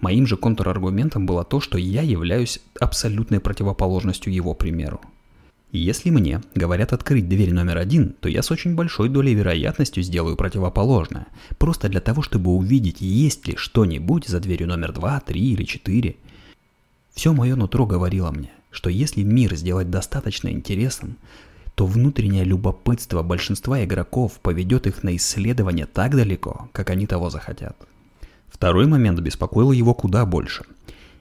Моим 0.01 0.27
же 0.27 0.37
контраргументом 0.37 1.25
было 1.25 1.43
то, 1.43 1.61
что 1.61 1.77
я 1.77 2.01
являюсь 2.01 2.59
абсолютной 2.79 3.39
противоположностью 3.39 4.33
его 4.33 4.53
примеру. 4.53 4.99
Если 5.75 6.11
мне 6.11 6.39
говорят 6.53 6.93
открыть 6.93 7.27
дверь 7.27 7.51
номер 7.51 7.79
один, 7.79 8.13
то 8.19 8.29
я 8.29 8.43
с 8.43 8.51
очень 8.51 8.75
большой 8.75 9.09
долей 9.09 9.33
вероятностью 9.33 10.03
сделаю 10.03 10.35
противоположное, 10.35 11.25
просто 11.57 11.89
для 11.89 11.99
того, 11.99 12.21
чтобы 12.21 12.51
увидеть, 12.51 13.01
есть 13.01 13.47
ли 13.47 13.55
что-нибудь 13.55 14.27
за 14.27 14.39
дверью 14.39 14.67
номер 14.67 14.91
два, 14.91 15.19
три 15.19 15.51
или 15.51 15.63
четыре. 15.63 16.17
Все 17.15 17.33
мое 17.33 17.55
нутро 17.55 17.87
говорило 17.87 18.29
мне, 18.29 18.51
что 18.69 18.91
если 18.91 19.23
мир 19.23 19.55
сделать 19.55 19.89
достаточно 19.89 20.49
интересным, 20.49 21.17
то 21.73 21.87
внутреннее 21.87 22.43
любопытство 22.43 23.23
большинства 23.23 23.83
игроков 23.83 24.33
поведет 24.43 24.85
их 24.85 25.01
на 25.01 25.15
исследование 25.15 25.87
так 25.87 26.15
далеко, 26.15 26.69
как 26.71 26.91
они 26.91 27.07
того 27.07 27.31
захотят. 27.31 27.75
Второй 28.47 28.85
момент 28.85 29.19
беспокоил 29.21 29.71
его 29.71 29.95
куда 29.95 30.23
больше. 30.27 30.65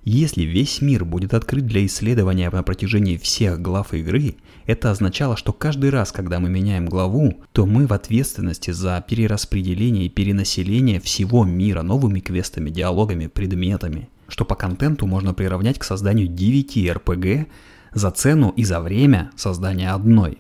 Если 0.05 0.43
весь 0.43 0.81
мир 0.81 1.05
будет 1.05 1.33
открыт 1.33 1.65
для 1.65 1.87
исследования 1.87 2.51
на 2.51 2.65
протяжении 2.65 3.17
всех 3.17 3.63
глав 3.63 3.95
игры, 3.95 4.35
это 4.67 4.91
означало, 4.91 5.37
что 5.37 5.53
каждый 5.53 5.91
раз, 5.91 6.11
когда 6.11 6.41
мы 6.41 6.49
меняем 6.49 6.87
главу, 6.87 7.41
то 7.53 7.67
мы 7.67 7.87
в 7.87 7.93
ответственности 7.93 8.73
за 8.73 9.05
перераспределение 9.07 10.07
и 10.07 10.09
перенаселение 10.09 10.99
всего 10.99 11.45
мира 11.45 11.83
новыми 11.83 12.19
квестами, 12.19 12.71
диалогами, 12.71 13.29
предметами, 13.29 14.09
что 14.27 14.45
по 14.45 14.57
контенту 14.57 15.07
можно 15.07 15.35
приравнять 15.35 15.79
к 15.79 15.85
созданию 15.85 16.27
9 16.27 16.77
RPG 16.77 17.47
за 17.95 18.11
цену 18.11 18.53
и 18.57 18.65
за 18.65 18.81
время 18.81 19.31
создания 19.37 19.91
одной. 19.91 20.39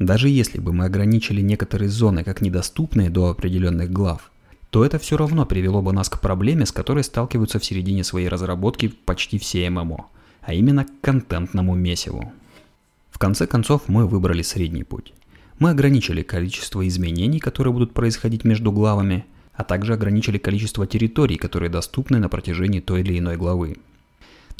Даже 0.00 0.28
если 0.28 0.58
бы 0.58 0.72
мы 0.72 0.86
ограничили 0.86 1.40
некоторые 1.40 1.88
зоны 1.88 2.24
как 2.24 2.40
недоступные 2.40 3.10
до 3.10 3.30
определенных 3.30 3.92
глав, 3.92 4.32
то 4.70 4.84
это 4.84 4.98
все 4.98 5.16
равно 5.16 5.46
привело 5.46 5.80
бы 5.80 5.92
нас 5.92 6.08
к 6.08 6.20
проблеме, 6.20 6.66
с 6.66 6.72
которой 6.72 7.02
сталкиваются 7.02 7.58
в 7.58 7.64
середине 7.64 8.04
своей 8.04 8.28
разработки 8.28 8.88
почти 8.88 9.38
все 9.38 9.68
ММО, 9.70 10.06
а 10.42 10.54
именно 10.54 10.84
к 10.84 11.00
контентному 11.00 11.74
месиву. 11.74 12.32
В 13.10 13.18
конце 13.18 13.46
концов 13.46 13.88
мы 13.88 14.06
выбрали 14.06 14.42
средний 14.42 14.84
путь. 14.84 15.12
Мы 15.58 15.70
ограничили 15.70 16.22
количество 16.22 16.86
изменений, 16.86 17.40
которые 17.40 17.72
будут 17.72 17.92
происходить 17.92 18.44
между 18.44 18.70
главами, 18.70 19.24
а 19.54 19.64
также 19.64 19.94
ограничили 19.94 20.38
количество 20.38 20.86
территорий, 20.86 21.36
которые 21.36 21.70
доступны 21.70 22.18
на 22.18 22.28
протяжении 22.28 22.80
той 22.80 23.00
или 23.00 23.18
иной 23.18 23.36
главы. 23.36 23.78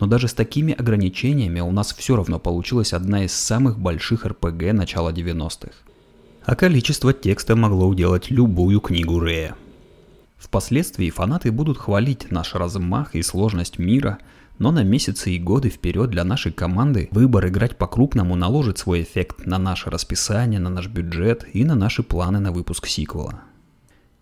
Но 0.00 0.06
даже 0.06 0.26
с 0.26 0.34
такими 0.34 0.72
ограничениями 0.72 1.60
у 1.60 1.70
нас 1.70 1.92
все 1.92 2.16
равно 2.16 2.38
получилась 2.38 2.92
одна 2.92 3.24
из 3.24 3.32
самых 3.32 3.78
больших 3.78 4.24
РПГ 4.24 4.72
начала 4.72 5.12
90-х. 5.12 5.72
А 6.44 6.56
количество 6.56 7.12
текста 7.12 7.54
могло 7.54 7.86
уделать 7.86 8.30
любую 8.30 8.80
книгу 8.80 9.20
Рея. 9.22 9.54
Впоследствии 10.38 11.10
фанаты 11.10 11.50
будут 11.50 11.78
хвалить 11.78 12.30
наш 12.30 12.54
размах 12.54 13.14
и 13.14 13.22
сложность 13.22 13.78
мира, 13.78 14.18
но 14.58 14.70
на 14.70 14.82
месяцы 14.82 15.32
и 15.32 15.38
годы 15.38 15.68
вперед 15.68 16.10
для 16.10 16.24
нашей 16.24 16.52
команды 16.52 17.08
выбор 17.10 17.48
играть 17.48 17.76
по-крупному 17.76 18.36
наложит 18.36 18.78
свой 18.78 19.02
эффект 19.02 19.46
на 19.46 19.58
наше 19.58 19.90
расписание, 19.90 20.60
на 20.60 20.70
наш 20.70 20.88
бюджет 20.88 21.44
и 21.52 21.64
на 21.64 21.74
наши 21.74 22.02
планы 22.02 22.38
на 22.38 22.52
выпуск 22.52 22.86
сиквела. 22.86 23.42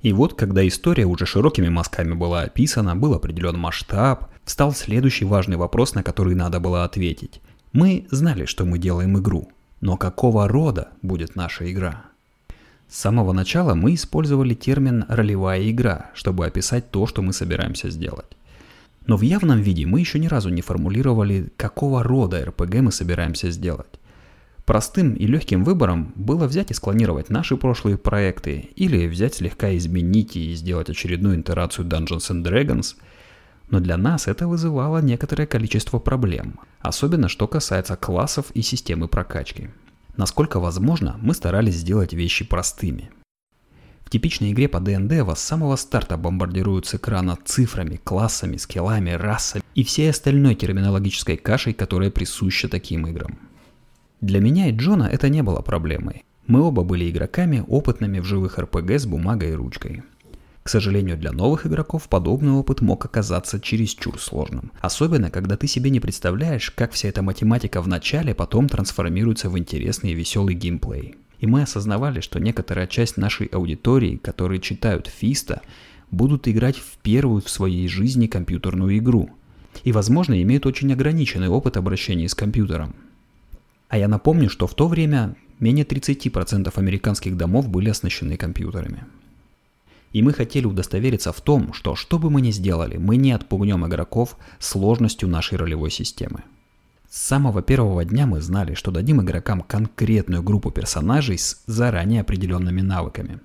И 0.00 0.12
вот, 0.12 0.35
когда 0.35 0.66
история 0.66 1.04
уже 1.04 1.26
широкими 1.26 1.68
мазками 1.68 2.14
была 2.14 2.42
описана, 2.42 2.96
был 2.96 3.14
определен 3.14 3.58
масштаб, 3.58 4.30
встал 4.44 4.73
следующий 4.73 5.25
важный 5.25 5.56
вопрос, 5.56 5.94
на 5.94 6.02
который 6.02 6.35
надо 6.35 6.61
было 6.61 6.85
ответить. 6.85 7.40
Мы 7.73 8.06
знали, 8.11 8.44
что 8.44 8.64
мы 8.64 8.78
делаем 8.78 9.18
игру, 9.18 9.50
но 9.80 9.96
какого 9.96 10.49
рода 10.49 10.88
будет 11.02 11.35
наша 11.35 11.70
игра? 11.70 12.06
С 12.88 12.99
самого 12.99 13.33
начала 13.33 13.75
мы 13.75 13.95
использовали 13.95 14.55
термин 14.55 15.05
«ролевая 15.09 15.71
игра», 15.71 16.11
чтобы 16.14 16.47
описать 16.47 16.90
то, 16.90 17.07
что 17.07 17.23
мы 17.23 17.33
собираемся 17.33 17.90
сделать. 17.90 18.37
Но 19.07 19.16
в 19.16 19.23
явном 19.23 19.61
виде 19.61 19.87
мы 19.87 20.00
еще 20.00 20.19
ни 20.19 20.26
разу 20.26 20.49
не 20.49 20.62
формулировали, 20.62 21.52
какого 21.57 22.02
рода 22.02 22.43
RPG 22.43 22.83
мы 22.83 22.93
собираемся 22.93 23.50
сделать. 23.50 24.00
Простым 24.64 25.14
и 25.14 25.26
легким 25.26 25.62
выбором 25.62 26.12
было 26.16 26.47
взять 26.47 26.71
и 26.71 26.75
склонировать 26.75 27.31
наши 27.31 27.57
прошлые 27.57 27.97
проекты, 27.97 28.71
или 28.75 29.07
взять 29.07 29.35
слегка 29.35 29.76
изменить 29.76 30.37
и 30.37 30.55
сделать 30.55 30.90
очередную 30.90 31.40
итерацию 31.40 31.87
Dungeons 31.87 32.31
and 32.31 32.43
Dragons– 32.43 32.95
но 33.71 33.81
для 33.81 33.97
нас 33.97 34.28
это 34.28 34.47
вызывало 34.47 34.99
некоторое 34.99 35.47
количество 35.47 35.99
проблем, 35.99 36.61
особенно 36.81 37.28
что 37.28 37.49
касается 37.49 37.97
классов 37.97 38.47
и 38.55 38.62
системы 38.62 39.09
прокачки. 39.09 39.71
Насколько 40.16 40.61
возможно, 40.61 41.18
мы 41.20 41.35
старались 41.35 41.76
сделать 41.76 42.12
вещи 42.12 42.44
простыми. 42.44 43.11
В 44.06 44.11
типичной 44.11 44.52
игре 44.52 44.68
по 44.68 44.78
ДНД 44.80 45.23
вас 45.23 45.40
с 45.40 45.44
самого 45.44 45.76
старта 45.76 46.16
бомбардируют 46.16 46.87
с 46.87 46.94
экрана 46.94 47.37
цифрами, 47.44 48.00
классами, 48.02 48.56
скиллами, 48.56 49.11
расами 49.11 49.64
и 49.75 49.82
всей 49.82 50.11
остальной 50.11 50.54
терминологической 50.54 51.37
кашей, 51.37 51.75
которая 51.75 52.11
присуща 52.11 52.68
таким 52.68 53.06
играм. 53.08 53.38
Для 54.20 54.40
меня 54.40 54.68
и 54.68 54.73
Джона 54.73 55.04
это 55.04 55.28
не 55.28 55.42
было 55.42 55.61
проблемой. 55.61 56.25
Мы 56.46 56.62
оба 56.62 56.85
были 56.85 57.11
игроками, 57.11 57.64
опытными 57.66 58.20
в 58.20 58.25
живых 58.25 58.58
РПГ 58.58 58.92
с 58.92 59.06
бумагой 59.06 59.50
и 59.50 59.54
ручкой. 59.54 60.04
К 60.66 60.68
сожалению, 60.68 61.16
для 61.16 61.30
новых 61.30 61.64
игроков 61.64 62.08
подобный 62.08 62.50
опыт 62.50 62.80
мог 62.80 63.04
оказаться 63.04 63.61
чересчур 63.61 64.20
сложным. 64.20 64.73
Особенно, 64.80 65.30
когда 65.30 65.56
ты 65.56 65.68
себе 65.68 65.90
не 65.90 66.00
представляешь, 66.00 66.73
как 66.73 66.90
вся 66.90 67.08
эта 67.08 67.23
математика 67.23 67.80
в 67.80 67.87
начале 67.87 68.35
потом 68.35 68.68
трансформируется 68.68 69.49
в 69.49 69.56
интересный 69.56 70.11
и 70.11 70.14
веселый 70.14 70.56
геймплей. 70.56 71.14
И 71.38 71.46
мы 71.46 71.62
осознавали, 71.62 72.18
что 72.18 72.40
некоторая 72.40 72.88
часть 72.88 73.16
нашей 73.16 73.46
аудитории, 73.46 74.16
которые 74.16 74.61
читают 74.61 75.06
Фиста, 75.06 75.62
будут 76.11 76.49
играть 76.49 76.78
в 76.78 76.99
первую 76.99 77.42
в 77.42 77.49
своей 77.49 77.87
жизни 77.87 78.26
компьютерную 78.26 78.99
игру. 78.99 79.30
И, 79.85 79.92
возможно, 79.92 80.42
имеют 80.42 80.66
очень 80.66 80.92
ограниченный 80.92 81.46
опыт 81.46 81.76
обращения 81.76 82.28
с 82.28 82.35
компьютером. 82.35 82.96
А 83.88 83.99
я 83.99 84.08
напомню, 84.08 84.50
что 84.50 84.66
в 84.66 84.75
то 84.75 84.88
время 84.88 85.37
менее 85.61 85.85
30% 85.85 86.73
американских 86.75 87.37
домов 87.37 87.68
были 87.68 87.88
оснащены 87.88 88.37
компьютерами. 88.37 89.04
И 90.16 90.23
мы 90.23 90.32
хотели 90.32 90.64
удостовериться 90.64 91.30
в 91.30 91.42
том, 91.42 91.75
что 91.75 91.94
что 91.94 92.18
бы 92.18 92.30
мы 92.30 92.40
ни 92.40 92.50
сделали, 92.50 92.96
мы 92.96 93.16
не 93.16 93.32
отпугнем 93.32 93.87
игроков 93.87 94.38
сложностью 94.58 95.28
нашей 95.28 95.58
ролевой 95.58 95.90
системы. 95.90 96.42
С 97.11 97.20
самого 97.20 97.61
первого 97.61 98.02
дня 98.02 98.26
мы 98.26 98.40
знали, 98.40 98.73
что 98.73 98.90
дадим 98.90 99.20
игрокам 99.20 99.61
конкретную 99.61 100.42
группу 100.42 100.70
персонажей 100.70 101.37
с 101.37 101.62
заранее 101.66 102.23
определенными 102.23 102.80
навыками. 102.80 103.40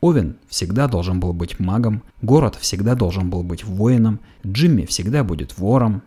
Овен 0.00 0.36
всегда 0.46 0.86
должен 0.86 1.18
был 1.18 1.32
быть 1.32 1.58
магом, 1.58 2.04
Город 2.22 2.54
всегда 2.60 2.94
должен 2.94 3.28
был 3.28 3.42
быть 3.42 3.64
воином, 3.64 4.20
Джимми 4.46 4.86
всегда 4.86 5.24
будет 5.24 5.58
вором. 5.58 6.00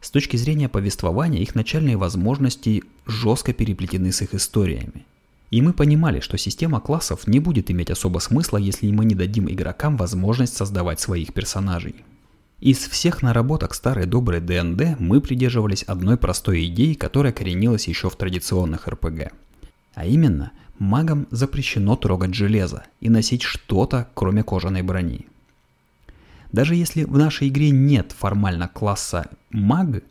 С 0.00 0.10
точки 0.10 0.38
зрения 0.38 0.70
повествования, 0.70 1.42
их 1.42 1.54
начальные 1.54 1.98
возможности 1.98 2.84
жестко 3.04 3.52
переплетены 3.52 4.12
с 4.12 4.22
их 4.22 4.32
историями. 4.32 5.04
И 5.52 5.60
мы 5.60 5.74
понимали, 5.74 6.20
что 6.20 6.38
система 6.38 6.80
классов 6.80 7.26
не 7.26 7.38
будет 7.38 7.70
иметь 7.70 7.90
особо 7.90 8.20
смысла, 8.20 8.56
если 8.56 8.90
мы 8.90 9.04
не 9.04 9.14
дадим 9.14 9.50
игрокам 9.50 9.98
возможность 9.98 10.56
создавать 10.56 10.98
своих 10.98 11.34
персонажей. 11.34 11.94
Из 12.60 12.78
всех 12.78 13.20
наработок 13.20 13.74
старой 13.74 14.06
доброй 14.06 14.40
ДНД 14.40 14.98
мы 14.98 15.20
придерживались 15.20 15.82
одной 15.82 16.16
простой 16.16 16.64
идеи, 16.68 16.94
которая 16.94 17.34
коренилась 17.34 17.86
еще 17.86 18.08
в 18.08 18.16
традиционных 18.16 18.88
РПГ. 18.88 19.30
А 19.94 20.06
именно, 20.06 20.52
магам 20.78 21.26
запрещено 21.30 21.96
трогать 21.96 22.32
железо 22.32 22.84
и 23.00 23.10
носить 23.10 23.42
что-то, 23.42 24.08
кроме 24.14 24.42
кожаной 24.42 24.80
брони. 24.80 25.26
Даже 26.50 26.76
если 26.76 27.04
в 27.04 27.18
нашей 27.18 27.48
игре 27.48 27.68
нет 27.70 28.14
формально 28.18 28.68
класса 28.68 29.28
маг, 29.50 30.02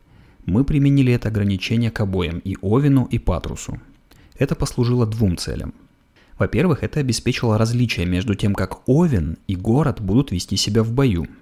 мы 0.45 0.63
применили 0.65 1.12
это 1.13 1.29
ограничение 1.29 1.89
к 1.89 2.00
обоим 2.00 2.38
и 2.39 2.57
Овину, 2.62 3.05
и 3.05 3.17
Патрусу. 3.17 3.79
Это 4.41 4.55
послужило 4.55 5.05
двум 5.05 5.38
целям. 5.38 5.74
Во-первых, 6.39 6.83
это 6.83 7.00
обеспечило 7.00 7.57
различие 7.57 8.05
между 8.05 8.33
тем, 8.33 8.55
как 8.55 8.89
Овен 8.89 9.38
и 9.48 9.55
город 9.55 10.01
будут 10.01 10.31
вести 10.31 10.57
себя 10.57 10.83
в 10.83 10.91
бою– 10.91 11.27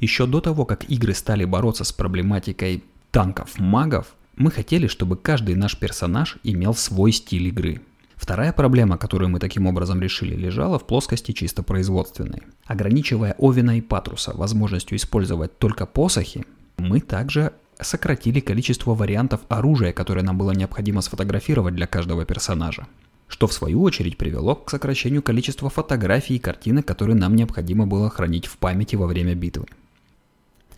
еще 0.00 0.26
до 0.26 0.40
того, 0.40 0.64
как 0.64 0.88
игры 0.88 1.12
стали 1.12 1.44
бороться 1.44 1.84
с 1.84 1.92
проблематикой 1.92 2.84
танков-магов, 3.10 4.14
мы 4.36 4.52
хотели, 4.52 4.86
чтобы 4.86 5.16
каждый 5.16 5.56
наш 5.56 5.76
персонаж 5.76 6.38
имел 6.44 6.74
свой 6.74 7.10
стиль 7.10 7.48
игры. 7.48 7.80
Вторая 8.14 8.52
проблема, 8.52 8.96
которую 8.96 9.30
мы 9.30 9.40
таким 9.40 9.66
образом 9.66 10.00
решили, 10.00 10.36
лежала 10.36 10.78
в 10.78 10.86
плоскости 10.86 11.32
чисто 11.32 11.62
производственной. 11.62 12.42
Ограничивая 12.66 13.34
Овина 13.38 13.78
и 13.78 13.80
Патруса 13.80 14.36
возможностью 14.36 14.96
использовать 14.96 15.58
только 15.58 15.86
посохи, 15.86 16.44
мы 16.76 17.00
также 17.00 17.52
сократили 17.80 18.40
количество 18.40 18.94
вариантов 18.94 19.40
оружия, 19.48 19.92
которое 19.92 20.22
нам 20.22 20.36
было 20.36 20.52
необходимо 20.52 21.00
сфотографировать 21.00 21.74
для 21.74 21.86
каждого 21.86 22.24
персонажа. 22.24 22.86
Что 23.28 23.46
в 23.46 23.52
свою 23.52 23.82
очередь 23.82 24.16
привело 24.16 24.54
к 24.54 24.70
сокращению 24.70 25.22
количества 25.22 25.68
фотографий 25.70 26.36
и 26.36 26.40
картинок, 26.40 26.86
которые 26.86 27.16
нам 27.16 27.36
необходимо 27.36 27.86
было 27.86 28.08
хранить 28.10 28.46
в 28.46 28.56
памяти 28.58 28.96
во 28.96 29.06
время 29.06 29.34
битвы. 29.34 29.66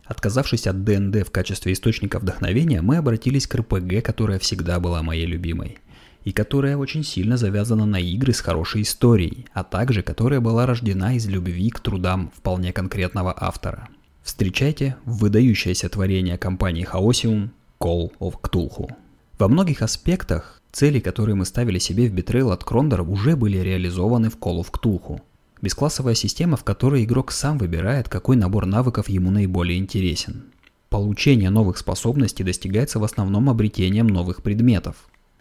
Отказавшись 0.04 0.66
от 0.66 0.82
ДНД 0.82 1.24
в 1.24 1.30
качестве 1.30 1.72
источника 1.72 2.18
вдохновения, 2.18 2.82
мы 2.82 2.96
обратились 2.96 3.46
к 3.46 3.54
РПГ, 3.54 4.02
которая 4.02 4.40
всегда 4.40 4.80
была 4.80 5.04
моей 5.04 5.26
любимой. 5.26 5.78
И 6.24 6.32
которая 6.32 6.76
очень 6.76 7.04
сильно 7.04 7.36
завязана 7.36 7.86
на 7.86 8.00
игры 8.00 8.34
с 8.34 8.40
хорошей 8.40 8.82
историей, 8.82 9.46
а 9.54 9.62
также 9.62 10.02
которая 10.02 10.40
была 10.40 10.66
рождена 10.66 11.14
из 11.14 11.28
любви 11.28 11.70
к 11.70 11.78
трудам 11.78 12.32
вполне 12.36 12.72
конкретного 12.72 13.32
автора. 13.34 13.88
Встречайте 14.22 14.96
выдающееся 15.04 15.88
творение 15.88 16.38
компании 16.38 16.86
Chaosium 16.86 17.50
Call 17.80 18.12
of 18.20 18.34
Cthulhu. 18.40 18.90
Во 19.38 19.48
многих 19.48 19.82
аспектах 19.82 20.60
цели, 20.72 21.00
которые 21.00 21.34
мы 21.34 21.44
ставили 21.44 21.78
себе 21.78 22.08
в 22.08 22.14
Betrayal 22.14 22.52
от 22.52 22.64
Крондора, 22.64 23.02
уже 23.02 23.36
были 23.36 23.58
реализованы 23.58 24.30
в 24.30 24.36
Call 24.36 24.60
of 24.60 24.70
Cthulhu– 24.70 25.20
Бесклассовая 25.62 26.14
система, 26.14 26.56
в 26.56 26.64
которой 26.64 27.04
игрок 27.04 27.32
сам 27.32 27.58
выбирает, 27.58 28.08
какой 28.08 28.36
набор 28.36 28.64
навыков 28.64 29.08
ему 29.08 29.30
наиболее 29.30 29.78
интересен. 29.78 30.44
Получение 30.88 31.50
новых 31.50 31.76
способностей 31.76 32.44
достигается 32.44 32.98
в 32.98 33.04
основном 33.04 33.50
обретением 33.50 34.06
новых 34.06 34.42
предметов. 34.42 34.96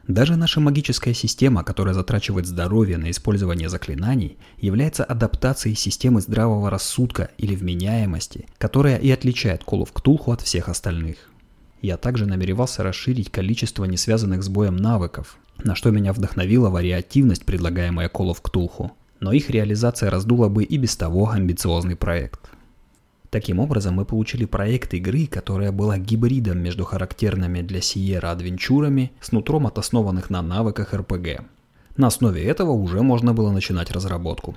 Даже 0.09 0.35
наша 0.35 0.59
магическая 0.59 1.13
система, 1.13 1.63
которая 1.63 1.93
затрачивает 1.93 2.47
здоровье 2.47 2.97
на 2.97 3.11
использование 3.11 3.69
заклинаний, 3.69 4.39
является 4.57 5.03
адаптацией 5.03 5.75
системы 5.75 6.19
здравого 6.19 6.71
рассудка 6.71 7.29
или 7.37 7.55
вменяемости, 7.55 8.47
которая 8.57 8.97
и 8.97 9.11
отличает 9.11 9.61
Call 9.61 9.83
of 9.83 9.93
Cthulhu 9.93 10.33
от 10.33 10.41
всех 10.41 10.67
остальных. 10.67 11.29
Я 11.83 11.95
также 11.97 12.25
намеревался 12.25 12.81
расширить 12.81 13.31
количество 13.31 13.85
несвязанных 13.85 14.41
с 14.41 14.49
боем 14.49 14.77
навыков, 14.77 15.37
на 15.63 15.75
что 15.75 15.91
меня 15.91 16.11
вдохновила 16.11 16.71
вариативность, 16.71 17.45
предлагаемая 17.45 18.09
Call 18.09 18.33
of 18.33 18.41
Cthulhu 18.41 18.89
но 19.19 19.33
их 19.33 19.49
реализация 19.49 20.09
раздула 20.09 20.47
бы 20.49 20.63
и 20.63 20.77
без 20.77 20.95
того 20.95 21.29
амбициозный 21.29 21.95
проект. 21.95 22.39
Таким 23.29 23.59
образом, 23.59 23.95
мы 23.95 24.05
получили 24.05 24.45
проект 24.45 24.93
игры, 24.95 25.27
которая 25.27 25.71
была 25.71 25.97
гибридом 25.99 26.59
между 26.59 26.83
характерными 26.83 27.61
для 27.61 27.79
Сиера 27.79 28.31
адвенчурами 28.31 29.11
с 29.21 29.31
нутром 29.31 29.67
от 29.67 29.77
основанных 29.77 30.31
на 30.31 30.41
навыках 30.41 30.93
РПГ. 30.93 31.41
На 31.95 32.07
основе 32.07 32.43
этого 32.43 32.71
уже 32.71 33.03
можно 33.03 33.33
было 33.33 33.51
начинать 33.51 33.91
разработку. 33.91 34.55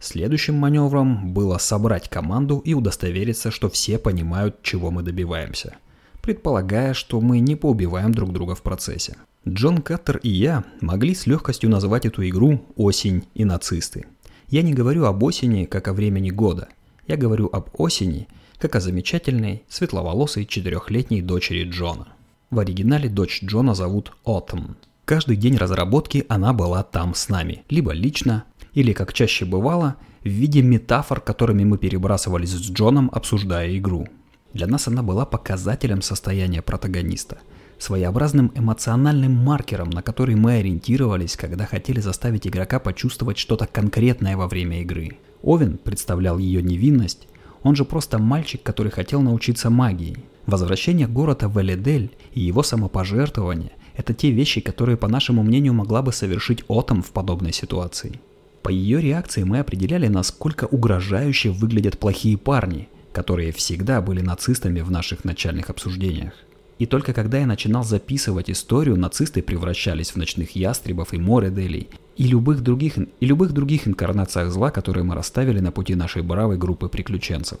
Следующим 0.00 0.54
маневром 0.54 1.32
было 1.32 1.58
собрать 1.58 2.08
команду 2.08 2.58
и 2.58 2.74
удостовериться, 2.74 3.50
что 3.50 3.70
все 3.70 3.98
понимают, 3.98 4.62
чего 4.62 4.90
мы 4.90 5.02
добиваемся, 5.02 5.76
предполагая, 6.22 6.94
что 6.94 7.20
мы 7.20 7.38
не 7.40 7.56
поубиваем 7.56 8.12
друг 8.12 8.32
друга 8.32 8.54
в 8.54 8.62
процессе. 8.62 9.16
Джон 9.48 9.80
Каттер 9.80 10.18
и 10.18 10.28
я 10.28 10.64
могли 10.80 11.14
с 11.14 11.26
легкостью 11.26 11.70
назвать 11.70 12.04
эту 12.04 12.26
игру 12.28 12.62
«Осень 12.76 13.24
и 13.34 13.44
нацисты». 13.44 14.06
Я 14.48 14.62
не 14.62 14.74
говорю 14.74 15.04
об 15.04 15.22
осени, 15.22 15.64
как 15.64 15.88
о 15.88 15.92
времени 15.92 16.30
года. 16.30 16.68
Я 17.10 17.16
говорю 17.16 17.50
об 17.52 17.70
осени, 17.72 18.28
как 18.60 18.76
о 18.76 18.80
замечательной, 18.80 19.64
светловолосой 19.68 20.46
четырехлетней 20.46 21.22
дочери 21.22 21.68
Джона. 21.68 22.06
В 22.50 22.60
оригинале 22.60 23.08
дочь 23.08 23.42
Джона 23.42 23.74
зовут 23.74 24.12
Autumn. 24.24 24.76
Каждый 25.06 25.34
день 25.34 25.56
разработки 25.56 26.24
она 26.28 26.52
была 26.52 26.84
там 26.84 27.16
с 27.16 27.28
нами, 27.28 27.64
либо 27.68 27.90
лично, 27.90 28.44
или, 28.74 28.92
как 28.92 29.12
чаще 29.12 29.44
бывало, 29.44 29.96
в 30.22 30.28
виде 30.28 30.62
метафор, 30.62 31.20
которыми 31.20 31.64
мы 31.64 31.78
перебрасывались 31.78 32.52
с 32.52 32.70
Джоном, 32.70 33.10
обсуждая 33.12 33.76
игру. 33.76 34.06
Для 34.52 34.68
нас 34.68 34.86
она 34.86 35.02
была 35.02 35.26
показателем 35.26 36.02
состояния 36.02 36.62
протагониста– 36.62 37.38
своеобразным 37.78 38.52
эмоциональным 38.54 39.32
маркером, 39.32 39.90
на 39.90 40.02
который 40.02 40.36
мы 40.36 40.58
ориентировались, 40.58 41.36
когда 41.36 41.66
хотели 41.66 41.98
заставить 41.98 42.46
игрока 42.46 42.78
почувствовать 42.78 43.38
что-то 43.38 43.66
конкретное 43.66 44.36
во 44.36 44.46
время 44.46 44.82
игры. 44.82 45.18
Овен 45.42 45.78
представлял 45.78 46.38
ее 46.38 46.62
невинность, 46.62 47.26
он 47.62 47.76
же 47.76 47.84
просто 47.84 48.18
мальчик, 48.18 48.62
который 48.62 48.90
хотел 48.90 49.20
научиться 49.20 49.70
магии. 49.70 50.16
Возвращение 50.46 51.06
города 51.06 51.48
в 51.48 51.60
Эледель 51.60 52.10
и 52.32 52.40
его 52.40 52.62
самопожертвование– 52.62 53.72
это 53.96 54.14
те 54.14 54.30
вещи, 54.30 54.60
которые, 54.60 54.96
по 54.96 55.08
нашему 55.08 55.42
мнению, 55.42 55.74
могла 55.74 56.02
бы 56.02 56.12
совершить 56.12 56.64
Отом 56.68 57.02
в 57.02 57.10
подобной 57.10 57.52
ситуации. 57.52 58.20
По 58.62 58.68
ее 58.70 59.00
реакции 59.00 59.42
мы 59.42 59.58
определяли, 59.58 60.08
насколько 60.08 60.64
угрожающе 60.64 61.50
выглядят 61.50 61.98
плохие 61.98 62.38
парни, 62.38 62.88
которые 63.12 63.52
всегда 63.52 64.00
были 64.00 64.20
нацистами 64.20 64.80
в 64.80 64.90
наших 64.90 65.24
начальных 65.24 65.70
обсуждениях. 65.70 66.32
И 66.78 66.86
только 66.86 67.12
когда 67.12 67.38
я 67.38 67.46
начинал 67.46 67.84
записывать 67.84 68.50
историю, 68.50 68.96
нацисты 68.96 69.42
превращались 69.42 70.12
в 70.12 70.16
ночных 70.16 70.56
ястребов 70.56 71.12
и 71.12 71.18
моределей, 71.18 71.88
и 72.20 72.24
любых 72.24 72.60
других, 72.60 72.98
и 72.98 73.26
любых 73.26 73.52
других 73.52 73.88
инкарнациях 73.88 74.52
зла, 74.52 74.70
которые 74.70 75.04
мы 75.04 75.14
расставили 75.14 75.60
на 75.60 75.72
пути 75.72 75.94
нашей 75.94 76.20
бравой 76.20 76.58
группы 76.58 76.90
приключенцев. 76.90 77.60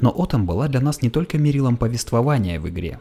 Но 0.00 0.10
Отом 0.10 0.44
была 0.44 0.66
для 0.66 0.80
нас 0.80 1.02
не 1.02 1.10
только 1.10 1.38
мерилом 1.38 1.76
повествования 1.76 2.58
в 2.58 2.68
игре. 2.68 2.98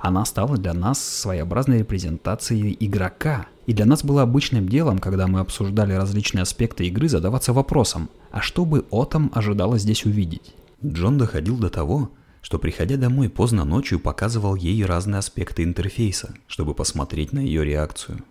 Она 0.00 0.24
стала 0.24 0.56
для 0.56 0.74
нас 0.74 0.98
своеобразной 1.00 1.78
репрезентацией 1.78 2.76
игрока. 2.80 3.46
И 3.66 3.72
для 3.72 3.86
нас 3.86 4.02
было 4.02 4.22
обычным 4.22 4.68
делом, 4.68 4.98
когда 4.98 5.28
мы 5.28 5.38
обсуждали 5.38 5.92
различные 5.92 6.42
аспекты 6.42 6.88
игры, 6.88 7.08
задаваться 7.08 7.52
вопросом, 7.52 8.10
а 8.32 8.40
что 8.40 8.64
бы 8.64 8.84
Отом 8.90 9.30
ожидала 9.32 9.78
здесь 9.78 10.04
увидеть? 10.04 10.56
Джон 10.84 11.18
доходил 11.18 11.56
до 11.56 11.70
того, 11.70 12.10
что 12.40 12.58
приходя 12.58 12.96
домой 12.96 13.28
поздно 13.28 13.64
ночью 13.64 14.00
показывал 14.00 14.56
ей 14.56 14.84
разные 14.84 15.20
аспекты 15.20 15.62
интерфейса, 15.62 16.34
чтобы 16.48 16.74
посмотреть 16.74 17.32
на 17.32 17.38
ее 17.38 17.64
реакцию. 17.64 18.24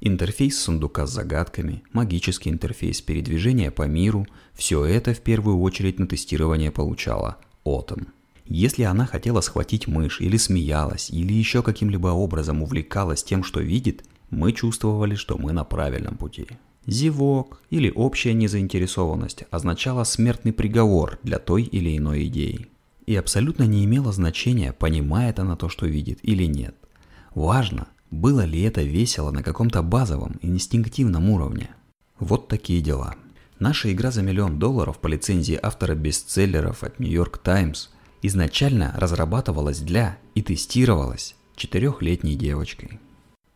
Интерфейс 0.00 0.58
сундука 0.60 1.06
с 1.06 1.12
загадками, 1.12 1.82
магический 1.92 2.50
интерфейс 2.50 3.00
передвижения 3.00 3.70
по 3.70 3.82
миру– 3.84 4.26
все 4.54 4.84
это 4.84 5.14
в 5.14 5.20
первую 5.20 5.58
очередь 5.60 5.98
на 5.98 6.06
тестирование 6.06 6.70
получала 6.70 7.38
Отом. 7.64 8.08
Если 8.44 8.82
она 8.82 9.06
хотела 9.06 9.40
схватить 9.40 9.88
мышь 9.88 10.20
или 10.20 10.36
смеялась, 10.36 11.10
или 11.10 11.32
еще 11.32 11.62
каким-либо 11.62 12.08
образом 12.08 12.62
увлекалась 12.62 13.24
тем, 13.24 13.42
что 13.42 13.60
видит, 13.60 14.04
мы 14.30 14.52
чувствовали, 14.52 15.14
что 15.14 15.38
мы 15.38 15.52
на 15.52 15.64
правильном 15.64 16.16
пути. 16.16 16.46
Зевок 16.86 17.60
или 17.70 17.90
общая 17.90 18.34
незаинтересованность 18.34 19.44
означала 19.50 20.04
смертный 20.04 20.52
приговор 20.52 21.18
для 21.22 21.38
той 21.38 21.64
или 21.64 21.96
иной 21.96 22.26
идеи. 22.26 22.68
И 23.06 23.16
абсолютно 23.16 23.64
не 23.64 23.84
имело 23.84 24.12
значения, 24.12 24.72
понимает 24.72 25.38
она 25.38 25.56
то, 25.56 25.68
что 25.68 25.86
видит 25.86 26.20
или 26.22 26.44
нет. 26.44 26.76
Важно, 27.34 27.88
было 28.10 28.44
ли 28.44 28.62
это 28.62 28.82
весело 28.82 29.30
на 29.30 29.42
каком-то 29.42 29.82
базовом, 29.82 30.38
инстинктивном 30.42 31.30
уровне. 31.30 31.70
Вот 32.18 32.48
такие 32.48 32.80
дела. 32.80 33.14
Наша 33.58 33.92
игра 33.92 34.10
за 34.10 34.22
миллион 34.22 34.58
долларов 34.58 34.98
по 34.98 35.06
лицензии 35.06 35.58
автора 35.60 35.94
бестселлеров 35.94 36.82
от 36.82 36.98
New 36.98 37.10
York 37.10 37.38
Times 37.38 37.90
изначально 38.22 38.94
разрабатывалась 38.96 39.80
для 39.80 40.18
и 40.34 40.42
тестировалась 40.42 41.34
четырехлетней 41.56 42.36
девочкой. 42.36 43.00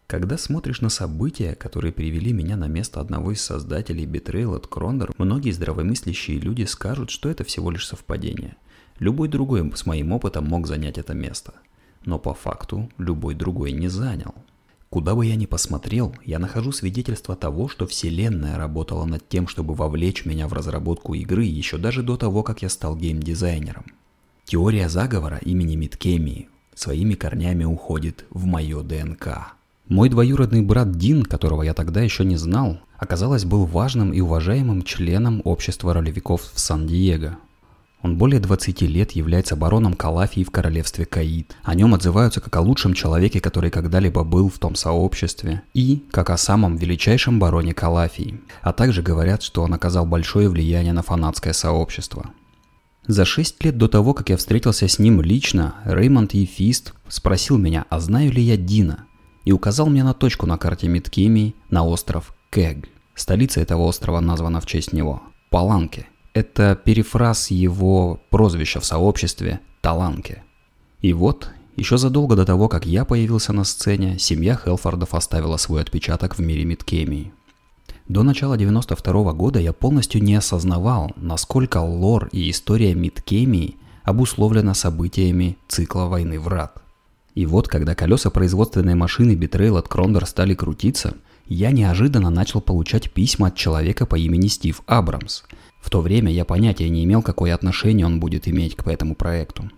Когда 0.06 0.36
смотришь 0.38 0.80
на 0.80 0.88
события, 0.88 1.54
которые 1.54 1.92
привели 1.92 2.32
меня 2.32 2.56
на 2.56 2.66
место 2.66 3.00
одного 3.00 3.30
из 3.30 3.42
создателей 3.42 4.06
Betrayal 4.06 4.56
от 4.56 4.66
Крондер, 4.66 5.12
многие 5.18 5.52
здравомыслящие 5.52 6.40
люди 6.40 6.64
скажут, 6.64 7.10
что 7.10 7.28
это 7.28 7.44
всего 7.44 7.70
лишь 7.70 7.86
совпадение. 7.86 8.56
Любой 8.98 9.28
другой 9.28 9.70
с 9.76 9.86
моим 9.86 10.10
опытом 10.12 10.46
мог 10.46 10.66
занять 10.66 10.98
это 10.98 11.14
место. 11.14 11.54
Но 12.04 12.18
по 12.18 12.34
факту 12.34 12.90
любой 12.98 13.34
другой 13.34 13.72
не 13.72 13.88
занял. 13.88 14.34
Куда 14.90 15.14
бы 15.14 15.24
я 15.24 15.36
ни 15.36 15.46
посмотрел, 15.46 16.16
я 16.24 16.38
нахожу 16.38 16.72
свидетельство 16.72 17.36
того, 17.36 17.68
что 17.68 17.86
Вселенная 17.86 18.56
работала 18.56 19.04
над 19.04 19.28
тем, 19.28 19.46
чтобы 19.46 19.74
вовлечь 19.74 20.24
меня 20.24 20.48
в 20.48 20.52
разработку 20.52 21.14
игры 21.14 21.44
еще 21.44 21.78
даже 21.78 22.02
до 22.02 22.16
того, 22.16 22.42
как 22.42 22.62
я 22.62 22.68
стал 22.68 22.96
геймдизайнером. 22.96 23.86
Теория 24.44 24.88
заговора 24.88 25.38
имени 25.38 25.76
Миткемии 25.76 26.48
своими 26.74 27.14
корнями 27.14 27.64
уходит 27.64 28.24
в 28.30 28.46
мое 28.46 28.82
ДНК. 28.82 29.52
Мой 29.88 30.08
двоюродный 30.08 30.62
брат 30.62 30.92
Дин, 30.92 31.22
которого 31.22 31.62
я 31.62 31.74
тогда 31.74 32.00
еще 32.00 32.24
не 32.24 32.36
знал, 32.36 32.80
оказалось 32.96 33.44
был 33.44 33.66
важным 33.66 34.12
и 34.12 34.20
уважаемым 34.20 34.82
членом 34.82 35.42
общества 35.44 35.94
ролевиков 35.94 36.42
в 36.52 36.58
Сан-Диего. 36.58 37.38
Он 38.02 38.16
более 38.16 38.40
20 38.40 38.82
лет 38.82 39.12
является 39.12 39.56
бароном 39.56 39.94
Калафии 39.94 40.42
в 40.42 40.50
королевстве 40.50 41.04
Каид. 41.04 41.56
О 41.62 41.74
нем 41.74 41.94
отзываются 41.94 42.40
как 42.40 42.56
о 42.56 42.60
лучшем 42.60 42.94
человеке, 42.94 43.40
который 43.40 43.70
когда-либо 43.70 44.24
был 44.24 44.48
в 44.48 44.58
том 44.58 44.74
сообществе, 44.74 45.62
и 45.74 46.04
как 46.10 46.30
о 46.30 46.36
самом 46.36 46.76
величайшем 46.76 47.38
бароне 47.38 47.74
Калафии. 47.74 48.40
А 48.62 48.72
также 48.72 49.02
говорят, 49.02 49.42
что 49.42 49.62
он 49.62 49.74
оказал 49.74 50.06
большое 50.06 50.48
влияние 50.48 50.92
на 50.92 51.02
фанатское 51.02 51.52
сообщество. 51.52 52.30
За 53.06 53.24
шесть 53.24 53.62
лет 53.64 53.76
до 53.76 53.88
того, 53.88 54.14
как 54.14 54.30
я 54.30 54.36
встретился 54.36 54.86
с 54.86 54.98
ним 54.98 55.20
лично, 55.20 55.74
Реймонд 55.84 56.34
Ефист 56.34 56.94
спросил 57.08 57.58
меня, 57.58 57.86
а 57.90 58.00
знаю 58.00 58.32
ли 58.32 58.42
я 58.42 58.56
Дина– 58.56 59.04
и 59.44 59.52
указал 59.52 59.88
мне 59.88 60.04
на 60.04 60.14
точку 60.14 60.46
на 60.46 60.58
карте 60.58 60.88
Миткемии 60.88 61.54
на 61.70 61.84
остров 61.84 62.34
Кэг. 62.50 62.88
Столица 63.14 63.60
этого 63.60 63.82
острова 63.82 64.20
названа 64.20 64.60
в 64.60 64.66
честь 64.66 64.92
него– 64.92 65.22
Паланке. 65.50 66.06
Это 66.32 66.76
перефраз 66.76 67.50
его 67.50 68.20
прозвища 68.30 68.80
в 68.80 68.84
сообществе 68.84 69.60
Таланке. 69.80 70.42
И 71.00 71.12
вот, 71.12 71.50
еще 71.76 71.98
задолго 71.98 72.36
до 72.36 72.44
того, 72.44 72.68
как 72.68 72.86
я 72.86 73.04
появился 73.04 73.52
на 73.52 73.64
сцене, 73.64 74.18
семья 74.18 74.56
Хелфордов 74.56 75.14
оставила 75.14 75.56
свой 75.56 75.82
отпечаток 75.82 76.36
в 76.36 76.40
мире 76.40 76.64
Миткемии. 76.64 77.32
До 78.08 78.22
начала 78.22 78.56
92 78.56 79.12
-го 79.12 79.34
года 79.34 79.58
я 79.60 79.72
полностью 79.72 80.22
не 80.22 80.34
осознавал, 80.34 81.12
насколько 81.16 81.78
лор 81.78 82.28
и 82.32 82.50
история 82.50 82.94
Миткемии 82.94 83.76
обусловлена 84.04 84.74
событиями 84.74 85.56
цикла 85.68 86.06
войны 86.06 86.38
врат– 86.38 86.82
и 87.34 87.46
вот, 87.46 87.68
когда 87.68 87.94
колеса 87.94 88.30
производственной 88.30 88.94
машины 88.94 89.32
Betrayal 89.32 89.78
от 89.78 89.88
Крондор 89.88 90.26
стали 90.26 90.54
крутиться, 90.54 91.14
я 91.46 91.70
неожиданно 91.70 92.30
начал 92.30 92.60
получать 92.60 93.12
письма 93.12 93.48
от 93.48 93.56
человека 93.56 94.06
по 94.06 94.16
имени 94.16 94.48
Стив 94.48 94.82
Абрамс. 94.86 95.42
В 95.80 95.90
то 95.90 96.00
время 96.00 96.32
я 96.32 96.44
понятия 96.44 96.88
не 96.88 97.04
имел, 97.04 97.22
какое 97.22 97.54
отношение 97.54 98.06
он 98.06 98.20
будет 98.20 98.46
иметь 98.46 98.76
к 98.76 98.86
этому 98.86 99.14
проекту. 99.14 99.70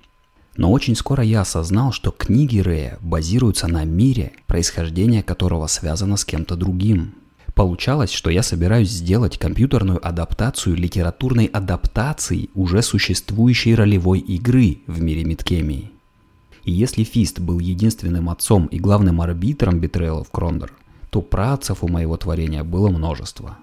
Но 0.57 0.71
очень 0.71 0.97
скоро 0.97 1.25
я 1.25 1.41
осознал, 1.41 1.93
что 1.93 2.11
книги 2.11 2.59
Рэя 2.59 2.99
базируются 3.01 3.69
на 3.69 3.85
мире, 3.85 4.33
происхождение 4.47 5.23
которого 5.23 5.67
связано 5.67 6.17
с 6.17 6.25
кем-то 6.25 6.57
другим. 6.57 7.15
Получалось, 7.55 8.13
что 8.13 8.31
я 8.31 8.43
собираюсь 8.43 8.91
сделать 8.91 9.39
компьютерную 9.39 10.07
адаптацию 10.07 10.77
литературной 10.77 11.47
адаптации 11.47 12.51
уже 12.55 12.83
существующей 12.83 13.75
ролевой 13.75 14.19
игры 14.21 14.81
в 14.87 15.01
мире 15.03 15.25
Миткемии. 15.25 15.91
И 16.65 16.73
если 16.73 17.05
Фист 17.05 17.41
был 17.41 17.59
единственным 17.59 18.29
отцом 18.29 18.67
и 18.67 18.79
главным 18.79 19.21
арбитром 19.21 19.81
Бетрейлов 19.81 20.31
Крондор, 20.31 20.73
то 21.11 21.21
працев 21.21 21.83
у 21.83 21.89
моего 21.89 22.17
творения 22.17 22.63
было 22.63 22.89
множество. 22.89 23.59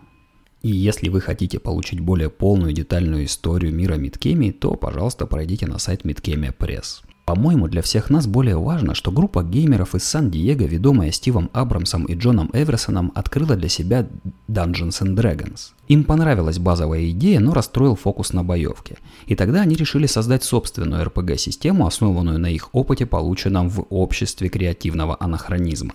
И 0.61 0.69
если 0.69 1.09
вы 1.09 1.21
хотите 1.21 1.59
получить 1.59 2.01
более 2.01 2.29
полную 2.29 2.73
детальную 2.73 3.25
историю 3.25 3.73
мира 3.73 3.95
Миткемии, 3.95 4.51
то, 4.51 4.75
пожалуйста, 4.75 5.25
пройдите 5.25 5.67
на 5.67 5.79
сайт 5.79 6.03
Миткемия 6.03 6.51
Пресс. 6.51 7.01
По-моему, 7.29 7.67
для 7.67 7.83
всех 7.83 8.09
нас 8.09 8.25
более 8.25 8.57
важно, 8.57 8.95
что 8.95 9.11
группа 9.11 9.43
геймеров 9.43 9.93
из 9.93 10.03
Сан-Диего, 10.03 10.63
ведомая 10.63 11.11
Стивом 11.11 11.51
Абрамсом 11.53 12.05
и 12.05 12.15
Джоном 12.15 12.49
Эверсоном, 12.53 13.11
открыла 13.13 13.55
для 13.55 13.69
себя 13.69 14.07
Dungeons 14.47 15.03
and 15.03 15.15
Dragons. 15.15 15.73
Им 15.87 16.05
понравилась 16.05 16.57
базовая 16.57 17.11
идея, 17.11 17.39
но 17.39 17.53
расстроил 17.53 17.95
фокус 17.95 18.33
на 18.33 18.43
боевке. 18.43 18.97
И 19.27 19.35
тогда 19.35 19.61
они 19.61 19.75
решили 19.75 20.07
создать 20.07 20.43
собственную 20.43 21.05
RPG-систему, 21.05 21.85
основанную 21.85 22.39
на 22.39 22.47
их 22.47 22.69
опыте, 22.73 23.05
полученном 23.05 23.69
в 23.69 23.85
обществе 23.91 24.49
креативного 24.49 25.15
анахронизма. 25.19 25.93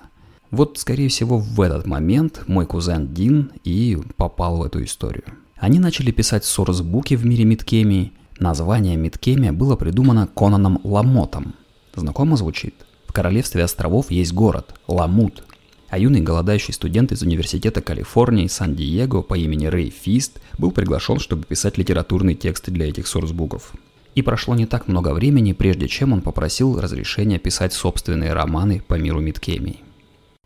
Вот, 0.55 0.79
скорее 0.79 1.09
всего, 1.09 1.39
в 1.39 1.61
этот 1.61 1.87
момент 1.87 2.45
мой 2.47 2.67
кузен 2.67 3.13
Дин 3.13 3.53
и 3.65 3.99
попал 4.17 4.59
в 4.59 4.65
эту 4.65 4.83
историю. 4.85 5.25
Они 5.57 5.79
начали 5.79 6.11
писать 6.11 6.45
сорсбуки 6.45 7.15
в 7.15 7.25
мире 7.27 7.45
Миткемии– 7.45 8.13
Название 8.41 8.97
Миткемия 8.97 9.53
было 9.53 9.77
придумано 9.77 10.27
Конаном 10.27 10.81
Ламотом. 10.83 11.55
Знакомо 11.95 12.37
звучит? 12.37 12.75
В 13.07 13.13
королевстве 13.13 13.63
островов 13.63 14.11
есть 14.11 14.33
город– 14.33 14.75
Ламут. 14.89 15.45
А 15.89 15.99
юный 15.99 16.21
голодающий 16.21 16.75
студент 16.75 17.13
из 17.13 17.23
Университета 17.23 17.81
Калифорнии 17.81 18.49
Сан-Диего 18.49 19.23
по 19.23 19.39
имени 19.39 19.67
Рэй 19.67 19.91
Фист 19.91 20.41
был 20.59 20.73
приглашен, 20.73 21.21
чтобы 21.21 21.45
писать 21.45 21.79
литературные 21.79 22.35
тексты 22.35 22.73
для 22.73 22.89
этих 22.89 23.07
сорсбуков. 23.07 23.73
И 24.17 24.23
прошло 24.23 24.57
не 24.57 24.67
так 24.67 24.89
много 24.89 25.15
времени, 25.15 25.53
прежде 25.53 25.87
чем 25.87 26.13
он 26.13 26.21
попросил 26.21 26.81
разрешения 26.81 27.39
писать 27.39 27.73
собственные 27.73 28.33
романы 28.33 28.83
по 28.87 28.95
миру 28.95 29.21
Миткемии. 29.21 29.79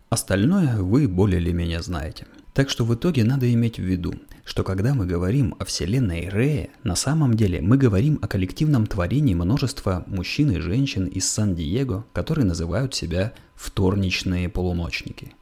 Остальное 0.09 0.77
вы 0.77 1.07
более 1.07 1.39
или 1.39 1.51
менее 1.51 1.83
знаете. 1.83 2.25
Так 2.53 2.71
что 2.71 2.83
в 2.83 2.93
итоге 2.95 3.23
надо 3.23 3.51
иметь 3.53 3.77
в 3.77 3.83
виду, 3.83 4.15
что 4.43 4.63
когда 4.63 4.95
мы 4.95 5.05
говорим 5.05 5.55
о 5.59 5.65
вселенной 5.65 6.29
Рея, 6.29 6.69
на 6.83 6.95
самом 6.95 7.35
деле 7.35 7.61
мы 7.61 7.77
говорим 7.77 8.17
о 8.23 8.27
коллективном 8.27 8.87
творении 8.87 9.35
множества 9.35 10.03
мужчин 10.07 10.49
и 10.49 10.59
женщин 10.59 11.05
из 11.05 11.29
Сан-Диего, 11.29 12.05
которые 12.11 12.45
называют 12.45 12.95
себя 12.95 13.33
«вторничные 13.53 14.49
полуночники». 14.49 15.35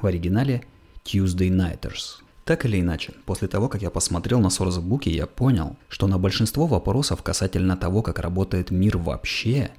В 0.00 0.06
оригинале 0.06 0.64
Tuesday 1.04 1.50
Nighters. 1.50 2.22
Так 2.46 2.64
или 2.64 2.80
иначе, 2.80 3.12
после 3.26 3.46
того, 3.46 3.68
как 3.68 3.82
я 3.82 3.90
посмотрел 3.90 4.40
на 4.40 4.48
сорсбуки, 4.48 5.10
я 5.10 5.26
понял, 5.26 5.76
что 5.88 6.06
на 6.06 6.18
большинство 6.18 6.66
вопросов 6.66 7.22
касательно 7.22 7.76
того, 7.76 8.00
как 8.00 8.18
работает 8.20 8.70
мир 8.70 8.96
вообще, 8.96 9.70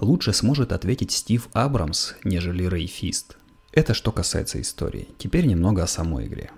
лучше 0.00 0.32
сможет 0.32 0.72
ответить 0.72 1.12
Стив 1.12 1.48
Абрамс, 1.52 2.14
нежели 2.24 2.64
Рэй 2.64 2.88
Фист. 2.88 3.36
Это 3.72 3.94
что 3.94 4.12
касается 4.12 4.60
истории. 4.60 5.08
Теперь 5.16 5.46
немного 5.46 5.82
о 5.82 5.86
самой 5.86 6.26
игре. 6.26 6.50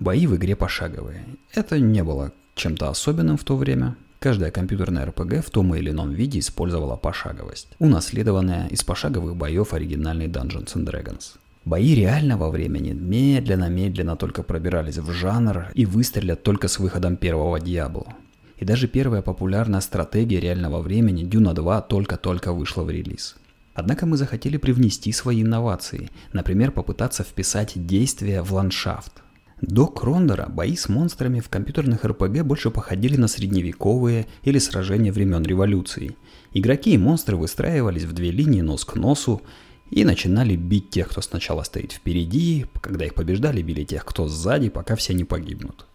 Бои 0.00 0.26
в 0.26 0.34
игре 0.36 0.56
пошаговые. 0.56 1.26
Это 1.52 1.78
не 1.78 2.02
было 2.02 2.32
чем-то 2.54 2.88
особенным 2.88 3.36
в 3.36 3.44
то 3.44 3.56
время. 3.56 3.94
Каждая 4.18 4.50
компьютерная 4.50 5.06
RPG 5.06 5.42
в 5.42 5.50
том 5.50 5.74
или 5.74 5.90
ином 5.90 6.12
виде 6.12 6.38
использовала 6.38 6.96
пошаговость, 6.96 7.68
унаследованная 7.78 8.68
из 8.68 8.82
пошаговых 8.84 9.36
боев 9.36 9.74
оригинальной 9.74 10.28
Dungeons 10.28 10.74
and 10.74 10.86
Dragons. 10.86 11.36
Бои 11.66 11.94
реального 11.94 12.48
времени 12.50 12.92
медленно-медленно 12.92 14.16
только 14.16 14.42
пробирались 14.42 14.96
в 14.96 15.10
жанр 15.12 15.66
и 15.74 15.84
выстрелят 15.84 16.42
только 16.42 16.68
с 16.68 16.78
выходом 16.78 17.16
первого 17.16 17.60
Диабло. 17.60 18.14
И 18.56 18.64
даже 18.64 18.88
первая 18.88 19.20
популярная 19.20 19.80
стратегия 19.80 20.40
реального 20.40 20.80
времени 20.80 21.24
Дюна 21.24 21.52
2 21.52 21.82
только-только 21.82 22.52
вышла 22.52 22.82
в 22.82 22.90
релиз. 22.90 23.36
Однако 23.74 24.06
мы 24.06 24.16
захотели 24.16 24.56
привнести 24.56 25.12
свои 25.12 25.42
инновации, 25.42 26.10
например, 26.32 26.72
попытаться 26.72 27.24
вписать 27.24 27.72
действия 27.74 28.42
в 28.42 28.52
ландшафт, 28.52 29.22
до 29.62 29.86
Крондора 29.86 30.48
бои 30.48 30.74
с 30.74 30.88
монстрами 30.88 31.38
в 31.38 31.48
компьютерных 31.48 32.04
РПГ 32.04 32.42
больше 32.42 32.72
походили 32.72 33.16
на 33.16 33.28
средневековые 33.28 34.26
или 34.42 34.58
сражения 34.58 35.12
времен 35.12 35.44
революции. 35.44 36.16
Игроки 36.52 36.92
и 36.94 36.98
монстры 36.98 37.36
выстраивались 37.36 38.02
в 38.02 38.12
две 38.12 38.32
линии 38.32 38.60
нос 38.60 38.84
к 38.84 38.96
носу 38.96 39.40
и 39.88 40.04
начинали 40.04 40.56
бить 40.56 40.90
тех, 40.90 41.10
кто 41.10 41.20
сначала 41.20 41.62
стоит 41.62 41.92
впереди, 41.92 42.66
когда 42.80 43.04
их 43.04 43.14
побеждали, 43.14 43.62
били 43.62 43.84
тех, 43.84 44.04
кто 44.04 44.26
сзади, 44.26 44.68
пока 44.68 44.96
все 44.96 45.14
не 45.14 45.22
погибнут. 45.22 45.86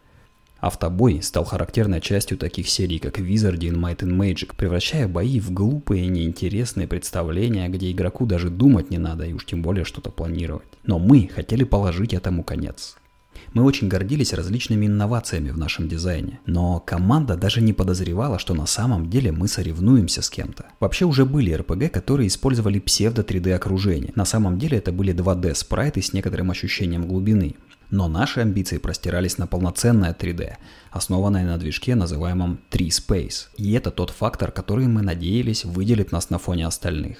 Автобой 0.67 1.21
стал 1.21 1.45
характерной 1.45 2.01
частью 2.01 2.37
таких 2.37 2.67
серий, 2.67 2.99
как 2.99 3.19
Wizarding 3.19 3.75
Might 3.75 3.99
and 3.99 4.17
Magic, 4.17 4.55
превращая 4.55 5.07
бои 5.07 5.39
в 5.39 5.51
глупые, 5.51 6.07
неинтересные 6.07 6.87
представления, 6.87 7.69
где 7.69 7.91
игроку 7.91 8.25
даже 8.25 8.49
думать 8.49 8.91
не 8.91 8.97
надо 8.97 9.25
и 9.25 9.33
уж 9.33 9.45
тем 9.45 9.61
более 9.61 9.85
что-то 9.85 10.11
планировать. 10.11 10.67
Но 10.83 10.99
мы 10.99 11.29
хотели 11.33 11.63
положить 11.63 12.13
этому 12.13 12.43
конец. 12.43 12.97
Мы 13.53 13.63
очень 13.63 13.87
гордились 13.87 14.33
различными 14.33 14.85
инновациями 14.85 15.51
в 15.51 15.57
нашем 15.57 15.87
дизайне, 15.87 16.39
но 16.45 16.79
команда 16.79 17.35
даже 17.35 17.61
не 17.61 17.73
подозревала, 17.73 18.39
что 18.39 18.53
на 18.53 18.65
самом 18.65 19.09
деле 19.09 19.31
мы 19.31 19.47
соревнуемся 19.47 20.21
с 20.21 20.29
кем-то. 20.29 20.65
Вообще 20.79 21.05
уже 21.05 21.25
были 21.25 21.57
RPG, 21.57 21.89
которые 21.89 22.27
использовали 22.27 22.79
псевдо 22.79 23.21
3D 23.21 23.53
окружение. 23.53 24.11
На 24.15 24.25
самом 24.25 24.59
деле 24.59 24.77
это 24.77 24.91
были 24.91 25.13
2D 25.13 25.55
спрайты 25.55 26.01
с 26.01 26.13
некоторым 26.13 26.51
ощущением 26.51 27.07
глубины. 27.07 27.55
Но 27.89 28.09
наши 28.09 28.41
амбиции 28.41 28.79
простирались 28.79 29.37
на 29.37 29.47
полноценное 29.47 30.13
3D, 30.13 30.55
основанное 30.91 31.45
на 31.45 31.57
движке, 31.57 31.95
называемом 31.95 32.59
3Space. 32.69 33.47
И 33.57 33.71
это 33.73 33.91
тот 33.91 34.09
фактор, 34.09 34.51
который 34.51 34.87
мы 34.87 35.01
надеялись 35.01 35.63
выделит 35.63 36.11
нас 36.11 36.29
на 36.29 36.37
фоне 36.37 36.67
остальных. 36.67 37.17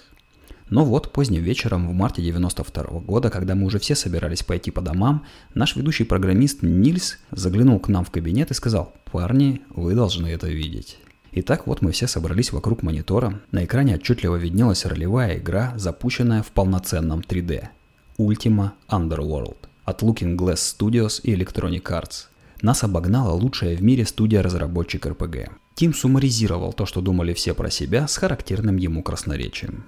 Но 0.70 0.84
вот 0.84 1.14
поздним 1.14 1.44
вечером 1.44 1.88
в 1.88 1.94
марте 1.94 2.22
92 2.22 2.84
-го 2.84 3.00
года, 3.00 3.30
когда 3.30 3.56
мы 3.56 3.66
уже 3.66 3.80
все 3.80 3.96
собирались 3.96 4.44
пойти 4.44 4.70
по 4.70 4.82
домам, 4.82 5.26
наш 5.54 5.78
ведущий 5.78 6.04
программист 6.04 6.62
Нильс 6.62 7.20
заглянул 7.32 7.80
к 7.80 7.88
нам 7.88 8.04
в 8.04 8.12
кабинет 8.12 8.52
и 8.52 8.54
сказал 8.54 8.94
«Парни, 9.10 9.62
вы 9.70 9.96
должны 9.96 10.28
это 10.28 10.48
видеть». 10.48 11.00
Итак, 11.32 11.68
вот 11.68 11.82
мы 11.82 11.92
все 11.92 12.08
собрались 12.08 12.52
вокруг 12.52 12.84
монитора. 12.84 13.40
На 13.52 13.64
экране 13.64 13.96
отчетливо 13.96 14.36
виднелась 14.36 14.86
ролевая 14.86 15.38
игра, 15.38 15.74
запущенная 15.78 16.44
в 16.44 16.48
полноценном 16.48 17.22
3D. 17.22 17.70
Ultima 18.18 18.72
Underworld 18.90 19.68
от 19.88 20.04
Looking 20.04 20.36
Glass 20.36 20.60
Studios 20.78 21.22
и 21.24 21.34
Electronic 21.34 21.84
Arts. 21.84 22.26
Нас 22.62 22.84
обогнала 22.84 23.32
лучшая 23.32 23.78
в 23.78 23.82
мире 23.82 24.06
студия-разработчик 24.06 25.06
RPG. 25.06 25.50
Тим 25.76 25.94
суммаризировал 25.94 26.74
то, 26.74 26.86
что 26.86 27.00
думали 27.00 27.34
все 27.34 27.54
про 27.54 27.70
себя, 27.70 28.06
с 28.08 28.18
характерным 28.18 28.76
ему 28.76 29.02
красноречием. 29.02 29.86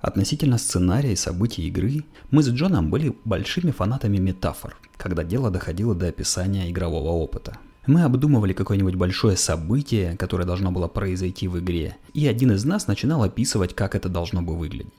Относительно 0.00 0.58
сценария 0.58 1.12
и 1.12 1.16
событий 1.16 1.66
игры, 1.66 2.04
мы 2.30 2.44
с 2.44 2.48
Джоном 2.48 2.90
были 2.90 3.16
большими 3.24 3.72
фанатами 3.72 4.18
метафор, 4.18 4.76
когда 4.96 5.24
дело 5.24 5.50
доходило 5.50 5.96
до 5.96 6.06
описания 6.06 6.70
игрового 6.70 7.08
опыта. 7.08 7.58
Мы 7.88 8.02
обдумывали 8.02 8.52
какое-нибудь 8.52 8.96
большое 8.96 9.38
событие, 9.38 10.14
которое 10.18 10.44
должно 10.44 10.70
было 10.70 10.88
произойти 10.88 11.48
в 11.48 11.58
игре, 11.58 11.96
и 12.12 12.26
один 12.26 12.52
из 12.52 12.66
нас 12.66 12.86
начинал 12.86 13.22
описывать, 13.22 13.74
как 13.74 13.94
это 13.94 14.10
должно 14.10 14.42
бы 14.42 14.54
выглядеть. 14.58 14.92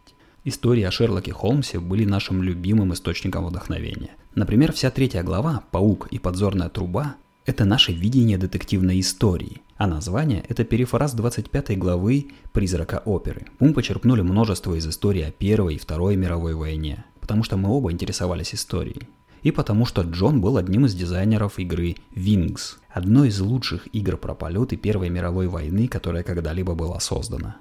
Истории 0.44 0.82
о 0.82 0.90
Шерлоке 0.90 1.32
Холмсе 1.32 1.80
были 1.80 2.04
нашим 2.06 2.42
любимым 2.42 2.94
источником 2.94 3.46
вдохновения. 3.46 4.10
Например, 4.34 4.74
вся 4.74 4.90
третья 4.90 5.22
глава 5.22 5.62
«Паук 5.70 6.08
и 6.10 6.18
подзорная 6.18 6.70
труба»– 6.70 7.16
это 7.46 7.64
наше 7.64 7.94
видение 7.94 8.40
детективной 8.40 9.02
истории, 9.02 9.62
а 9.78 9.86
название– 9.86 10.44
это 10.50 10.64
перефраз 10.64 11.14
25 11.14 11.78
главы 11.78 12.30
«Призрака 12.54 13.04
оперы». 13.06 13.46
Мы 13.60 13.72
почерпнули 13.74 14.22
множество 14.22 14.74
из 14.74 14.88
истории 14.88 15.22
о 15.22 15.32
Первой 15.32 15.76
и 15.76 15.80
Второй 15.80 16.16
мировой 16.16 16.56
войне, 16.56 17.06
потому 17.22 17.44
что 17.44 17.56
мы 17.56 17.70
оба 17.70 17.92
интересовались 17.92 18.56
историей 18.56 19.08
и 19.44 19.52
потому 19.52 19.86
что 19.86 20.02
Джон 20.02 20.42
был 20.42 20.58
одним 20.58 20.86
из 20.86 20.96
дизайнеров 20.96 21.60
игры 21.60 21.96
Wings, 22.16 22.78
одной 22.90 23.30
из 23.30 23.40
лучших 23.40 23.88
игр 23.94 24.18
про 24.18 24.34
полеты 24.34 24.78
Первой 24.78 25.10
мировой 25.10 25.48
войны, 25.48 25.88
которая 25.88 26.24
когда-либо 26.24 26.76
была 26.76 27.00
создана. 27.00 27.58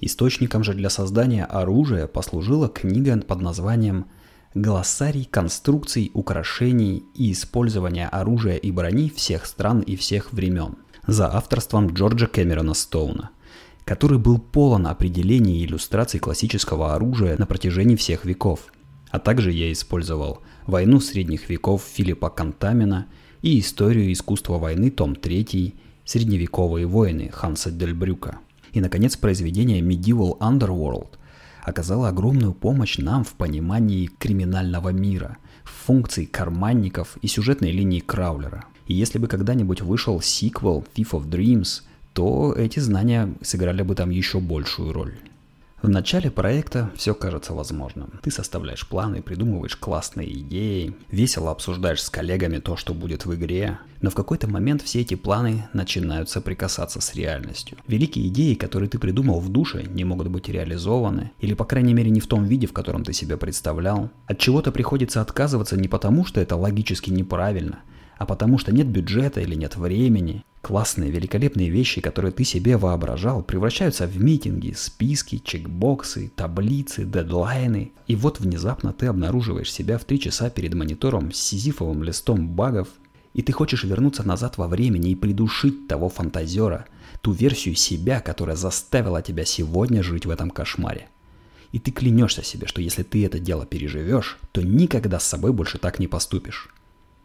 Источником 0.00 0.64
же 0.64 0.74
для 0.74 0.90
создания 0.90 1.44
оружия 1.44 2.06
послужила 2.06 2.68
книга 2.68 3.16
под 3.18 3.40
названием 3.40 4.06
«Глоссарий 4.54 5.24
конструкций, 5.24 6.10
украшений 6.12 7.04
и 7.14 7.32
использования 7.32 8.08
оружия 8.08 8.56
и 8.56 8.72
брони 8.72 9.08
всех 9.10 9.46
стран 9.46 9.80
и 9.80 9.96
всех 9.96 10.32
времен» 10.32 10.76
за 11.06 11.32
авторством 11.32 11.88
Джорджа 11.88 12.26
Кэмерона 12.26 12.74
Стоуна, 12.74 13.30
который 13.84 14.18
был 14.18 14.38
полон 14.38 14.86
определений 14.86 15.60
и 15.60 15.66
иллюстраций 15.66 16.20
классического 16.20 16.94
оружия 16.94 17.36
на 17.38 17.46
протяжении 17.46 17.96
всех 17.96 18.24
веков. 18.24 18.72
А 19.12 19.18
также 19.18 19.52
я 19.52 19.70
использовал 19.70 20.40
войну 20.66 20.98
средних 20.98 21.50
веков 21.50 21.84
Филиппа 21.84 22.30
Кантамина 22.30 23.06
и 23.42 23.60
историю 23.60 24.10
искусства 24.10 24.58
войны 24.58 24.90
том 24.90 25.14
3, 25.14 25.74
средневековые 26.06 26.86
войны 26.86 27.30
Ханса 27.30 27.70
Дельбрюка. 27.70 28.38
И, 28.72 28.80
наконец, 28.80 29.16
произведение 29.18 29.82
Medieval 29.82 30.38
Underworld 30.38 31.18
оказало 31.62 32.08
огромную 32.08 32.54
помощь 32.54 32.96
нам 32.96 33.22
в 33.22 33.34
понимании 33.34 34.06
криминального 34.18 34.88
мира, 34.88 35.36
функций 35.62 36.24
карманников 36.24 37.18
и 37.20 37.26
сюжетной 37.26 37.70
линии 37.70 38.00
Краулера. 38.00 38.64
И 38.86 38.94
если 38.94 39.18
бы 39.18 39.28
когда-нибудь 39.28 39.82
вышел 39.82 40.22
сиквел 40.22 40.86
Thief 40.94 41.10
of 41.10 41.28
Dreams, 41.28 41.82
то 42.14 42.54
эти 42.54 42.80
знания 42.80 43.34
сыграли 43.42 43.82
бы 43.82 43.94
там 43.94 44.08
еще 44.08 44.40
большую 44.40 44.94
роль. 44.94 45.14
В 45.82 45.88
начале 45.88 46.30
проекта 46.30 46.92
все 46.94 47.12
кажется 47.12 47.54
возможным. 47.54 48.20
Ты 48.22 48.30
составляешь 48.30 48.86
планы, 48.86 49.20
придумываешь 49.20 49.74
классные 49.74 50.32
идеи, 50.32 50.94
весело 51.10 51.50
обсуждаешь 51.50 52.04
с 52.04 52.08
коллегами 52.08 52.58
то, 52.58 52.76
что 52.76 52.94
будет 52.94 53.26
в 53.26 53.34
игре. 53.34 53.80
Но 54.00 54.10
в 54.10 54.14
какой-то 54.14 54.48
момент 54.48 54.82
все 54.82 55.00
эти 55.00 55.16
планы 55.16 55.68
начинают 55.72 56.30
соприкасаться 56.30 57.00
с 57.00 57.16
реальностью. 57.16 57.78
Великие 57.88 58.28
идеи, 58.28 58.54
которые 58.54 58.88
ты 58.88 59.00
придумал 59.00 59.40
в 59.40 59.48
душе, 59.48 59.82
не 59.82 60.04
могут 60.04 60.28
быть 60.28 60.48
реализованы, 60.48 61.32
или 61.40 61.54
по 61.54 61.64
крайней 61.64 61.94
мере 61.94 62.10
не 62.10 62.20
в 62.20 62.28
том 62.28 62.44
виде, 62.44 62.68
в 62.68 62.72
котором 62.72 63.02
ты 63.02 63.12
себя 63.12 63.36
представлял. 63.36 64.08
От 64.28 64.38
чего-то 64.38 64.70
приходится 64.70 65.20
отказываться 65.20 65.76
не 65.76 65.88
потому, 65.88 66.24
что 66.24 66.40
это 66.40 66.54
логически 66.54 67.10
неправильно, 67.10 67.80
а 68.18 68.26
потому 68.26 68.58
что 68.58 68.72
нет 68.72 68.86
бюджета 68.86 69.40
или 69.40 69.54
нет 69.54 69.76
времени. 69.76 70.44
Классные, 70.60 71.10
великолепные 71.10 71.70
вещи, 71.70 72.00
которые 72.00 72.30
ты 72.30 72.44
себе 72.44 72.76
воображал, 72.76 73.42
превращаются 73.42 74.06
в 74.06 74.16
митинги, 74.22 74.72
списки, 74.76 75.42
чекбоксы, 75.44 76.30
таблицы, 76.36 77.04
дедлайны. 77.04 77.90
И 78.06 78.14
вот 78.14 78.38
внезапно 78.38 78.92
ты 78.92 79.06
обнаруживаешь 79.06 79.72
себя 79.72 79.98
в 79.98 80.04
три 80.04 80.20
часа 80.20 80.50
перед 80.50 80.74
монитором 80.74 81.32
с 81.32 81.38
сизифовым 81.38 82.04
листом 82.04 82.48
багов, 82.48 82.88
и 83.34 83.42
ты 83.42 83.52
хочешь 83.52 83.84
вернуться 83.84 84.26
назад 84.26 84.56
во 84.56 84.68
времени 84.68 85.10
и 85.10 85.16
придушить 85.16 85.88
того 85.88 86.08
фантазера, 86.08 86.86
ту 87.22 87.32
версию 87.32 87.74
себя, 87.74 88.20
которая 88.20 88.56
заставила 88.56 89.22
тебя 89.22 89.44
сегодня 89.44 90.02
жить 90.02 90.26
в 90.26 90.30
этом 90.30 90.50
кошмаре. 90.50 91.08
И 91.72 91.78
ты 91.78 91.90
клянешься 91.90 92.44
себе, 92.44 92.66
что 92.66 92.82
если 92.82 93.02
ты 93.02 93.24
это 93.24 93.38
дело 93.38 93.64
переживешь, 93.64 94.38
то 94.52 94.62
никогда 94.62 95.18
с 95.18 95.26
собой 95.26 95.52
больше 95.52 95.78
так 95.78 95.98
не 95.98 96.06
поступишь. 96.06 96.68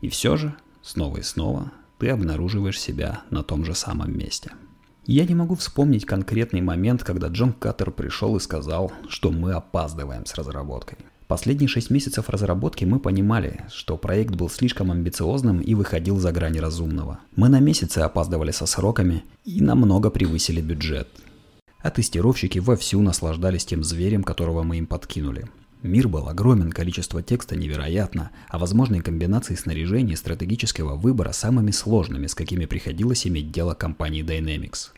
И 0.01 0.09
все 0.09 0.37
же 0.37 0.55
Снова 0.87 1.17
и 1.17 1.21
снова 1.21 1.73
ты 1.97 2.07
обнаруживаешь 2.07 2.79
себя 2.79 3.21
на 3.29 3.43
том 3.43 3.65
же 3.65 3.75
самом 3.75 4.17
месте. 4.17 4.51
Я 5.05 5.25
не 5.25 5.35
могу 5.35 5.55
вспомнить 5.55 6.05
конкретный 6.05 6.61
момент, 6.61 7.03
когда 7.03 7.27
Джон 7.27 7.51
Каттер 7.51 7.91
пришел 7.91 8.37
и 8.37 8.39
сказал, 8.39 8.93
что 9.09 9.31
мы 9.31 9.51
опаздываем 9.51 10.25
с 10.25 10.33
разработкой. 10.35 10.99
Последние 11.27 11.67
шесть 11.67 11.89
месяцев 11.89 12.29
разработки 12.29 12.85
мы 12.85 13.01
понимали, 13.01 13.65
что 13.69 13.97
проект 13.97 14.35
был 14.35 14.49
слишком 14.49 14.89
амбициозным 14.89 15.59
и 15.59 15.73
выходил 15.73 16.19
за 16.19 16.31
грани 16.31 16.59
разумного. 16.59 17.19
Мы 17.35 17.49
на 17.49 17.59
месяцы 17.59 17.99
опаздывали 17.99 18.51
со 18.51 18.65
сроками 18.65 19.25
и 19.43 19.59
намного 19.59 20.09
превысили 20.09 20.61
бюджет. 20.61 21.09
А 21.79 21.91
тестировщики 21.91 22.59
вовсю 22.59 23.01
наслаждались 23.01 23.65
тем 23.65 23.83
зверем, 23.83 24.23
которого 24.23 24.63
мы 24.63 24.77
им 24.77 24.87
подкинули. 24.87 25.49
Мир 25.83 26.07
был 26.07 26.27
огромен, 26.27 26.71
количество 26.71 27.21
текста 27.21 27.55
невероятно, 27.55 28.31
а 28.49 28.57
возможные 28.57 29.01
комбинации 29.01 29.55
снаряжения 29.55 30.13
и 30.13 30.17
стратегического 30.17 30.95
выбора 30.95 31.31
самыми 31.31 31.71
сложными, 31.71 32.27
с 32.27 32.35
какими 32.35 32.65
приходилось 32.65 33.27
иметь 33.27 33.51
дело 33.51 33.73
компании 33.73 34.23
Dynamics. 34.23 34.89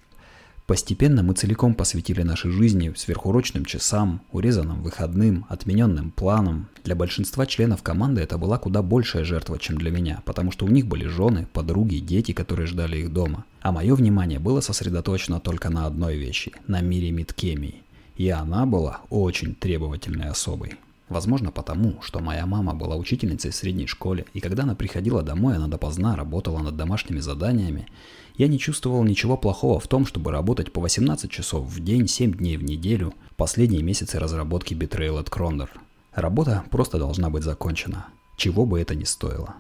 Постепенно 0.70 1.24
мы 1.24 1.34
целиком 1.34 1.74
посвятили 1.74 2.22
нашей 2.22 2.52
жизни 2.52 2.94
сверхурочным 2.96 3.65
часам, 3.65 4.22
урезанным 4.32 4.84
выходным, 4.84 5.48
отмененным 5.50 6.12
планам. 6.12 6.68
Для 6.84 6.96
большинства 6.96 7.48
членов 7.48 7.82
команды 7.82 8.22
это 8.22 8.38
была 8.38 8.60
куда 8.60 8.84
большая 8.84 9.24
жертва, 9.24 9.58
чем 9.58 9.80
для 9.80 9.89
меня, 9.89 10.22
потому 10.26 10.52
что 10.52 10.65
у 10.65 10.70
них 10.70 10.86
были 10.86 11.08
жены, 11.08 11.48
подруги, 11.54 11.96
дети, 11.96 12.34
которые 12.34 12.68
ждали 12.68 13.00
их 13.00 13.12
дома. 13.12 13.46
А 13.62 13.72
мое 13.72 13.96
внимание 13.96 14.38
было 14.38 14.62
сосредоточено 14.62 15.39
только 15.39 15.72
на 15.72 15.88
одной 15.88 16.18
вещи– 16.18 16.52
на 16.68 16.82
мире 16.82 17.10
мидкемии. 17.10 17.82
И 18.19 18.29
она 18.29 18.65
была 18.65 18.99
очень 19.10 19.55
требовательной 19.55 20.27
особой. 20.27 20.73
Возможно 21.08 21.51
потому, 21.51 22.01
что 22.01 22.19
моя 22.19 22.45
мама 22.45 22.73
была 22.75 22.97
учительницей 22.97 23.51
в 23.51 23.55
средней 23.55 23.88
школе, 23.88 24.25
и 24.34 24.41
когда 24.41 24.63
она 24.63 24.75
приходила 24.75 25.23
домой, 25.23 25.55
она 25.55 25.69
допоздна 25.69 26.17
работала 26.17 26.60
над 26.60 26.75
домашними 26.75 27.19
заданиями, 27.19 27.88
я 28.36 28.49
не 28.49 28.60
чувствовал 28.60 29.05
ничего 29.05 29.38
плохого 29.38 29.79
в 29.79 29.88
том, 29.88 30.05
чтобы 30.05 30.32
работать 30.32 30.73
по 30.73 30.82
18 30.82 31.32
часов 31.32 31.65
в 31.65 31.82
день, 31.82 32.10
7 32.10 32.34
дней 32.34 32.58
в 32.58 32.63
неделю, 32.63 33.13
последние 33.38 33.84
месяцы 33.84 34.19
разработки 34.19 34.73
Betrayal 34.73 35.23
at 35.23 35.29
Cronder. 35.29 35.69
Работа 36.13 36.65
просто 36.71 36.99
должна 36.99 37.29
быть 37.29 37.43
закончена, 37.43 38.08
чего 38.36 38.65
бы 38.65 38.82
это 38.82 38.95
ни 38.95 39.05
стоило. 39.05 39.55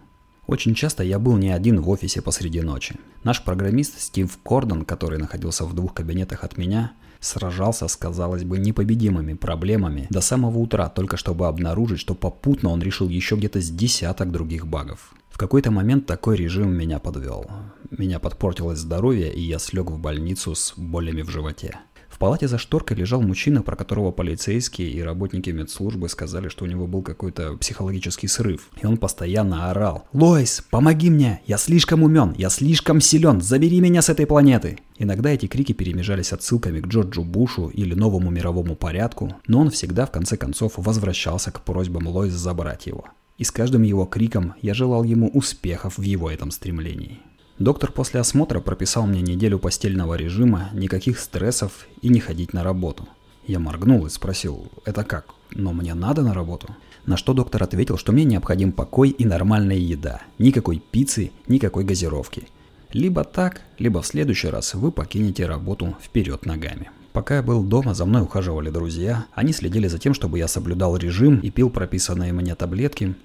Очень 0.49 0.73
часто 0.73 1.03
я 1.03 1.19
был 1.19 1.37
не 1.37 1.51
один 1.51 1.79
в 1.79 1.87
офисе 1.89 2.23
посреди 2.23 2.61
ночи. 2.61 2.95
Наш 3.23 3.43
программист 3.43 4.01
Стив 4.01 4.35
Кордон, 4.41 4.83
который 4.83 5.19
находился 5.19 5.63
в 5.63 5.75
двух 5.75 5.93
кабинетах 5.93 6.43
от 6.43 6.57
меня, 6.57 6.93
сражался 7.19 7.87
с, 7.87 7.95
казалось 7.95 8.43
бы, 8.43 8.57
непобедимыми 8.57 9.33
проблемами 9.33 10.07
до 10.09 10.21
самого 10.21 10.57
утра, 10.57 10.89
только 10.89 11.17
чтобы 11.17 11.45
обнаружить, 11.45 11.99
что 11.99 12.15
попутно 12.15 12.69
он 12.69 12.81
решил 12.81 13.09
еще 13.09 13.35
где-то 13.35 13.61
с 13.61 13.69
десяток 13.69 14.31
других 14.31 14.65
багов. 14.65 15.13
В 15.29 15.37
какой-то 15.37 15.69
момент 15.69 16.07
такой 16.07 16.35
режим 16.35 16.75
меня 16.75 16.97
подвел. 16.97 17.45
Меня 17.91 18.17
подпортилось 18.17 18.79
здоровье, 18.79 19.31
и 19.31 19.41
я 19.41 19.59
слег 19.59 19.91
в 19.91 19.99
больницу 19.99 20.55
с 20.55 20.73
болями 20.75 21.21
в 21.21 21.29
животе. 21.29 21.77
Палате 22.19 22.49
за 22.49 22.57
шторкой 22.57 22.97
лежал 22.97 23.21
мужчина, 23.21 23.61
про 23.61 23.77
которого 23.77 24.11
полицейские 24.11 24.91
и 24.91 25.01
работники 25.01 25.51
медслужбы 25.51 26.09
сказали, 26.09 26.49
что 26.49 26.65
у 26.65 26.67
него 26.67 26.85
был 26.85 27.01
какой-то 27.01 27.55
психологический 27.55 28.27
срыв. 28.27 28.69
И 28.81 28.85
он 28.85 28.97
постоянно 28.97 29.71
орал. 29.71 30.05
«Лойс, 30.11 30.61
помоги 30.69 31.09
мне! 31.09 31.41
Я 31.47 31.57
слишком 31.57 32.03
умен! 32.03 32.35
Я 32.37 32.49
слишком 32.49 32.99
силен! 32.99 33.39
Забери 33.39 33.79
меня 33.79 34.01
с 34.01 34.09
этой 34.09 34.25
планеты!» 34.25 34.79
Иногда 34.97 35.29
эти 35.29 35.47
крики 35.47 35.71
перемежались 35.71 36.33
отсылками 36.33 36.81
к 36.81 36.87
Джорджу 36.87 37.23
Бушу 37.23 37.69
или 37.69 37.93
новому 37.93 38.29
мировому 38.29 38.75
порядку, 38.75 39.37
но 39.47 39.61
он 39.61 39.69
всегда 39.69 40.05
в 40.05 40.11
конце 40.11 40.35
концов 40.35 40.73
возвращался 40.75 41.51
к 41.51 41.61
просьбам 41.61 42.07
Лойс 42.07 42.33
забрать 42.33 42.85
его. 42.85 43.05
И 43.37 43.45
с 43.45 43.51
каждым 43.51 43.83
его 43.83 44.05
криком 44.05 44.55
я 44.61 44.73
желал 44.73 45.05
ему 45.05 45.29
успехов 45.29 45.97
в 45.97 46.01
его 46.01 46.29
этом 46.29 46.51
стремлении. 46.51 47.19
Доктор 47.59 47.91
после 47.91 48.21
осмотра 48.21 48.61
прописал 48.61 49.05
мне 49.05 49.21
неделю 49.21 49.59
постельного 49.59 50.13
режима, 50.13 50.69
никаких 50.71 51.19
стрессов 51.19 51.87
и 52.01 52.07
не 52.07 52.21
ходить 52.21 52.53
на 52.53 52.63
работу. 52.63 53.05
Я 53.47 53.59
моргнул 53.59 54.05
и 54.05 54.09
спросил, 54.09 54.67
это 54.85 55.03
как? 55.03 55.25
Но 55.51 55.73
мне 55.73 55.93
надо 55.93 56.21
на 56.21 56.33
работу? 56.33 56.73
На 57.05 57.17
что 57.17 57.33
доктор 57.33 57.63
ответил, 57.63 57.97
что 57.97 58.13
мне 58.13 58.23
необходим 58.23 58.71
покой 58.71 59.09
и 59.09 59.25
нормальная 59.25 59.75
еда. 59.75 60.21
Никакой 60.37 60.81
пиццы, 60.91 61.31
никакой 61.47 61.83
газировки. 61.83 62.47
Либо 62.93 63.25
так, 63.25 63.61
либо 63.77 64.01
в 64.01 64.07
следующий 64.07 64.47
раз 64.47 64.73
вы 64.73 64.93
покинете 64.93 65.45
работу 65.45 65.97
вперед 66.01 66.45
ногами. 66.45 66.91
Пока 67.11 67.37
я 67.37 67.43
был 67.43 67.61
дома, 67.63 67.93
за 67.93 68.05
мной 68.05 68.21
ухаживали 68.21 68.69
друзья. 68.69 69.25
Они 69.33 69.51
следили 69.51 69.89
за 69.89 69.99
тем, 69.99 70.13
чтобы 70.13 70.37
я 70.37 70.47
соблюдал 70.47 70.95
режим 70.95 71.39
и 71.39 71.49
пил 71.49 71.69
прописанные 71.69 72.31
мне 72.31 72.55
таблетки, 72.55 73.15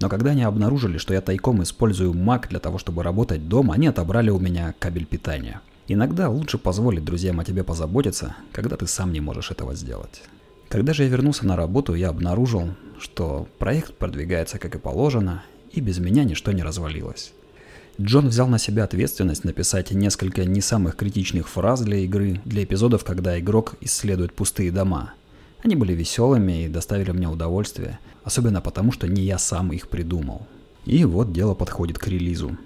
но 0.00 0.08
когда 0.08 0.32
они 0.32 0.42
обнаружили, 0.42 0.98
что 0.98 1.14
я 1.14 1.20
тайком 1.20 1.62
использую 1.62 2.12
Mac 2.12 2.48
для 2.48 2.58
того, 2.58 2.78
чтобы 2.78 3.02
работать 3.02 3.48
дома, 3.48 3.74
они 3.74 3.86
отобрали 3.86 4.30
у 4.30 4.38
меня 4.38 4.74
кабель 4.78 5.06
питания. 5.06 5.60
Иногда 5.88 6.28
лучше 6.28 6.58
позволить 6.58 7.04
друзьям 7.04 7.40
о 7.40 7.44
тебе 7.44 7.64
позаботиться, 7.64 8.36
когда 8.52 8.76
ты 8.76 8.86
сам 8.86 9.12
не 9.12 9.20
можешь 9.20 9.50
этого 9.50 9.74
сделать. 9.74 10.22
Когда 10.68 10.92
же 10.92 11.04
я 11.04 11.08
вернулся 11.08 11.46
на 11.46 11.56
работу, 11.56 11.94
я 11.94 12.08
обнаружил, 12.08 12.74
что 12.98 13.48
проект 13.58 13.94
продвигается 13.94 14.58
как 14.58 14.74
и 14.74 14.78
положено, 14.78 15.44
и 15.72 15.80
без 15.80 15.98
меня 15.98 16.24
ничто 16.24 16.52
не 16.52 16.62
развалилось. 16.62 17.32
Джон 17.98 18.28
взял 18.28 18.48
на 18.48 18.58
себя 18.58 18.84
ответственность 18.84 19.44
написать 19.44 19.92
несколько 19.92 20.44
не 20.44 20.60
самых 20.60 20.96
критичных 20.96 21.48
фраз 21.48 21.80
для 21.80 21.98
игры, 21.98 22.42
для 22.44 22.64
эпизодов, 22.64 23.04
когда 23.04 23.38
игрок 23.38 23.76
исследует 23.80 24.34
пустые 24.34 24.70
дома– 24.70 25.14
они 25.66 25.74
были 25.74 25.92
веселыми 25.94 26.64
и 26.64 26.68
доставили 26.68 27.10
мне 27.10 27.28
удовольствие, 27.28 27.98
особенно 28.22 28.60
потому, 28.60 28.92
что 28.92 29.08
не 29.08 29.22
я 29.22 29.36
сам 29.36 29.72
их 29.72 29.88
придумал. 29.88 30.46
И 30.84 31.04
вот 31.04 31.32
дело 31.32 31.54
подходит 31.54 31.98
к 31.98 32.06
релизу. 32.06 32.56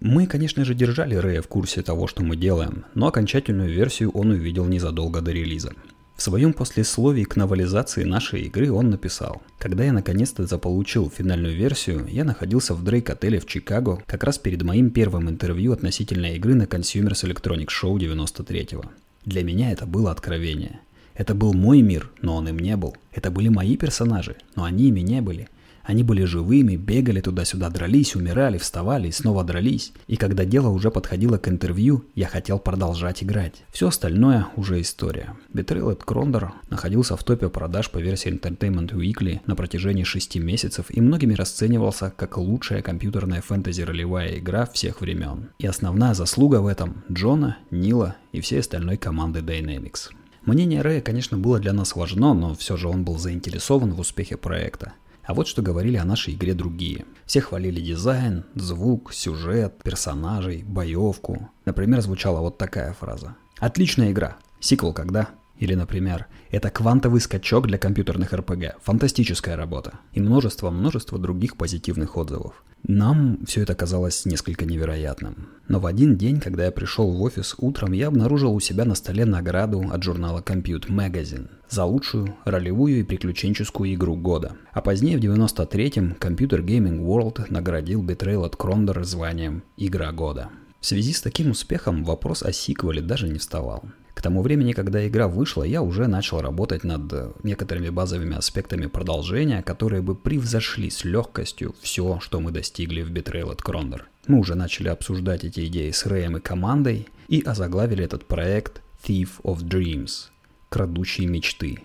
Мы, 0.00 0.26
конечно 0.26 0.64
же, 0.64 0.74
держали 0.74 1.14
Рэя 1.14 1.42
в 1.42 1.48
курсе 1.48 1.82
того, 1.82 2.06
что 2.06 2.22
мы 2.24 2.36
делаем, 2.36 2.86
но 2.94 3.08
окончательную 3.08 3.70
версию 3.70 4.12
он 4.12 4.30
увидел 4.30 4.64
незадолго 4.64 5.20
до 5.20 5.30
релиза. 5.30 5.74
В 6.16 6.22
своем 6.22 6.54
послесловии 6.54 7.24
к 7.24 7.36
новелизации 7.36 8.04
нашей 8.04 8.42
игры 8.44 8.72
он 8.72 8.88
написал 8.88 9.42
«Когда 9.58 9.84
я 9.84 9.92
наконец-то 9.92 10.46
заполучил 10.46 11.10
финальную 11.10 11.54
версию, 11.54 12.06
я 12.10 12.24
находился 12.24 12.74
в 12.74 12.82
Дрейк-отеле 12.82 13.40
в 13.40 13.46
Чикаго 13.46 14.02
как 14.06 14.24
раз 14.24 14.38
перед 14.38 14.62
моим 14.62 14.90
первым 14.90 15.28
интервью 15.28 15.72
относительно 15.72 16.34
игры 16.34 16.54
на 16.54 16.62
Consumers 16.62 17.24
Electronic 17.24 17.68
Show 17.68 17.94
93-го. 17.98 18.84
Для 19.26 19.44
меня 19.44 19.70
это 19.70 19.84
было 19.84 20.10
откровение– 20.10 20.80
это 21.22 21.36
был 21.36 21.52
мой 21.52 21.82
мир, 21.82 22.10
но 22.20 22.34
он 22.34 22.48
им 22.48 22.58
не 22.58 22.76
был. 22.76 22.96
Это 23.12 23.30
были 23.30 23.48
мои 23.48 23.76
персонажи, 23.76 24.34
но 24.56 24.64
они 24.64 24.88
ими 24.88 25.02
не 25.02 25.20
были. 25.20 25.48
Они 25.84 26.02
были 26.02 26.24
живыми, 26.24 26.74
бегали 26.74 27.20
туда-сюда, 27.20 27.70
дрались, 27.70 28.16
умирали, 28.16 28.58
вставали 28.58 29.06
и 29.06 29.12
снова 29.12 29.44
дрались. 29.44 29.92
И 30.08 30.16
когда 30.16 30.44
дело 30.44 30.68
уже 30.70 30.90
подходило 30.90 31.38
к 31.38 31.46
интервью, 31.46 32.04
я 32.16 32.26
хотел 32.26 32.58
продолжать 32.58 33.22
играть. 33.22 33.62
Все 33.70 33.86
остальное 33.86 34.48
уже 34.56 34.80
история. 34.80 35.36
Betrayal 35.52 35.96
at 35.96 36.02
Крондор 36.04 36.54
находился 36.70 37.16
в 37.16 37.22
топе 37.22 37.48
продаж 37.48 37.88
по 37.90 37.98
версии 37.98 38.32
Entertainment 38.32 38.92
Weekly 38.92 39.42
на 39.46 39.54
протяжении 39.54 40.02
6 40.02 40.36
месяцев 40.36 40.86
и 40.88 41.00
многими 41.00 41.34
расценивался 41.34 42.12
как 42.16 42.36
лучшая 42.36 42.82
компьютерная 42.82 43.42
фэнтези-ролевая 43.42 44.38
игра 44.38 44.66
всех 44.66 45.00
времен. 45.00 45.50
И 45.60 45.66
основная 45.68 46.14
заслуга 46.14 46.60
в 46.60 46.66
этом 46.66 47.04
Джона, 47.10 47.58
Нила 47.70 48.16
и 48.32 48.40
всей 48.40 48.58
остальной 48.58 48.96
команды 48.96 49.38
Dynamics. 49.38 50.10
Мнение 50.44 50.82
Рэя, 50.82 51.00
конечно, 51.00 51.38
было 51.38 51.60
для 51.60 51.72
нас 51.72 51.94
важно, 51.94 52.34
но 52.34 52.54
все 52.54 52.76
же 52.76 52.88
он 52.88 53.04
был 53.04 53.16
заинтересован 53.16 53.92
в 53.92 54.00
успехе 54.00 54.36
проекта. 54.36 54.92
А 55.22 55.34
вот 55.34 55.46
что 55.46 55.62
говорили 55.62 55.96
о 55.96 56.04
нашей 56.04 56.34
игре 56.34 56.52
другие. 56.52 57.04
Все 57.26 57.40
хвалили 57.40 57.80
дизайн, 57.80 58.44
звук, 58.56 59.12
сюжет, 59.12 59.80
персонажей, 59.84 60.64
боевку. 60.64 61.48
Например, 61.64 62.00
звучала 62.00 62.40
вот 62.40 62.58
такая 62.58 62.92
фраза. 62.92 63.36
«Отличная 63.58 64.10
игра. 64.10 64.36
Сиквел 64.58 64.92
когда?» 64.92 65.28
Или, 65.62 65.76
например, 65.76 66.26
это 66.50 66.70
квантовый 66.70 67.20
скачок 67.20 67.68
для 67.68 67.78
компьютерных 67.78 68.32
РПГ. 68.32 68.82
Фантастическая 68.82 69.54
работа. 69.56 70.00
И 70.12 70.20
множество-множество 70.20 71.20
других 71.20 71.56
позитивных 71.56 72.16
отзывов. 72.16 72.64
Нам 72.82 73.38
все 73.46 73.62
это 73.62 73.76
казалось 73.76 74.26
несколько 74.26 74.64
невероятным. 74.64 75.50
Но 75.68 75.78
в 75.78 75.86
один 75.86 76.16
день, 76.16 76.40
когда 76.40 76.64
я 76.64 76.72
пришел 76.72 77.12
в 77.12 77.22
офис 77.22 77.54
утром, 77.58 77.92
я 77.92 78.08
обнаружил 78.08 78.52
у 78.52 78.58
себя 78.58 78.84
на 78.84 78.96
столе 78.96 79.24
награду 79.24 79.88
от 79.88 80.02
журнала 80.02 80.40
Compute 80.40 80.88
Magazine 80.88 81.48
за 81.68 81.84
лучшую 81.84 82.34
ролевую 82.44 82.98
и 82.98 83.04
приключенческую 83.04 83.94
игру 83.94 84.16
года. 84.16 84.56
А 84.72 84.80
позднее, 84.80 85.16
в 85.16 85.20
93-м, 85.20 86.16
Computer 86.18 86.60
Gaming 86.60 86.98
World 86.98 87.46
наградил 87.50 88.02
Betrayal 88.02 88.46
от 88.46 88.56
Крондор 88.56 89.04
званием 89.04 89.62
«Игра 89.76 90.10
года». 90.10 90.48
В 90.80 90.86
связи 90.86 91.12
с 91.12 91.22
таким 91.22 91.52
успехом 91.52 92.02
вопрос 92.02 92.42
о 92.42 92.50
сиквеле 92.50 93.00
даже 93.00 93.28
не 93.28 93.38
вставал. 93.38 93.84
К 94.22 94.30
тому 94.30 94.42
времени, 94.42 94.72
когда 94.72 95.04
игра 95.04 95.26
вышла, 95.26 95.64
я 95.64 95.82
уже 95.82 96.06
начал 96.06 96.40
работать 96.40 96.84
над 96.84 97.12
э, 97.12 97.32
некоторыми 97.42 97.88
базовыми 97.88 98.36
аспектами 98.36 98.86
продолжения, 98.86 99.62
которые 99.62 100.00
бы 100.00 100.14
превзошли 100.14 100.90
с 100.90 101.04
легкостью 101.04 101.74
все, 101.80 102.20
что 102.20 102.38
мы 102.38 102.52
достигли 102.52 103.02
в 103.02 103.10
Betrayal 103.10 103.50
at 103.50 103.60
Крондор. 103.60 104.08
Мы 104.28 104.38
уже 104.38 104.54
начали 104.54 104.90
обсуждать 104.90 105.42
эти 105.42 105.66
идеи 105.66 105.90
с 105.90 106.06
Рэем 106.06 106.36
и 106.36 106.40
командой 106.40 107.08
и 107.26 107.40
озаглавили 107.40 108.04
этот 108.04 108.24
проект 108.24 108.80
Thief 109.04 109.42
of 109.42 109.64
Dreams– 109.64 110.28
«Крадущие 110.68 111.26
мечты». 111.26 111.80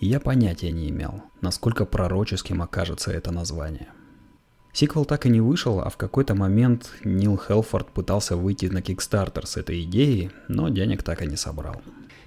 И 0.00 0.06
я 0.06 0.20
понятия 0.20 0.72
не 0.72 0.88
имел, 0.88 1.22
насколько 1.42 1.84
пророческим 1.84 2.62
окажется 2.62 3.10
это 3.10 3.30
название– 3.30 3.88
Сиквел 4.74 5.04
так 5.04 5.24
и 5.24 5.28
не 5.28 5.40
вышел, 5.40 5.78
а 5.78 5.88
в 5.88 5.96
какой-то 5.96 6.34
момент 6.34 6.90
Нил 7.04 7.38
Хелфорд 7.38 7.92
пытался 7.92 8.36
выйти 8.36 8.66
на 8.66 8.78
Kickstarter 8.78 9.46
с 9.46 9.56
этой 9.56 9.84
идеей, 9.84 10.32
но 10.48 10.68
денег 10.68 11.04
так 11.04 11.22
и 11.22 11.28
не 11.28 11.36
собрал. 11.36 11.80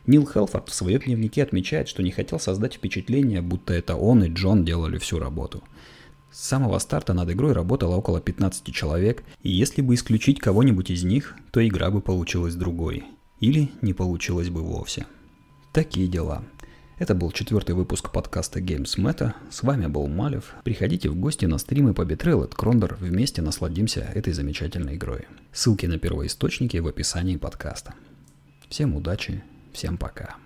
Нил 0.06 0.26
Хелфорд 0.26 0.70
в 0.70 0.74
своем 0.74 1.02
дневнике 1.02 1.44
отмечает, 1.44 1.90
что 1.90 2.02
не 2.02 2.12
хотел 2.12 2.40
создать 2.40 2.76
впечатление, 2.76 3.42
будто 3.42 3.74
это 3.74 3.98
он 3.98 4.24
и 4.24 4.30
Джон 4.30 4.64
делали 4.64 4.98
всю 4.98 5.20
работу. 5.20 5.62
С 6.32 6.48
самого 6.48 6.80
старта 6.80 7.14
над 7.14 7.30
игрой 7.30 7.52
работало 7.52 7.98
около 7.98 8.22
15 8.22 8.74
человек, 8.74 9.26
и 9.44 9.52
если 9.52 9.82
бы 9.82 9.96
исключить 9.96 10.40
кого-нибудь 10.40 10.90
из 10.90 11.04
них, 11.04 11.36
то 11.52 11.66
игра 11.68 11.92
бы 11.92 12.00
получилась 12.00 12.56
другой. 12.56 13.04
Или 13.42 13.72
не 13.82 13.94
получилась 13.94 14.50
бы 14.50 14.62
вовсе. 14.62 15.06
Такие 15.74 16.08
дела. 16.08 16.44
Это 17.00 17.14
был 17.14 17.32
четвертый 17.32 17.76
выпуск 17.76 18.12
подкаста 18.12 18.60
Games 18.60 18.98
Meta. 18.98 19.34
С 19.52 19.62
вами 19.62 19.86
был 19.86 20.08
Малев. 20.08 20.56
Приходите 20.64 21.10
в 21.10 21.16
гости 21.16 21.46
на 21.46 21.60
стримы 21.60 21.94
по 21.94 22.02
Betrayal 22.02 22.46
от 22.46 22.56
Крондор. 22.56 22.98
Вместе 23.00 23.44
насладимся 23.44 24.00
этой 24.16 24.34
замечательной 24.34 24.96
игрой. 24.96 25.28
Ссылки 25.52 25.86
на 25.86 26.00
первоисточники 26.00 26.78
в 26.78 26.88
описании 26.88 27.38
подкаста. 27.38 27.94
Всем 28.68 28.96
удачи, 28.96 29.44
всем 29.74 30.00
пока. 30.00 30.38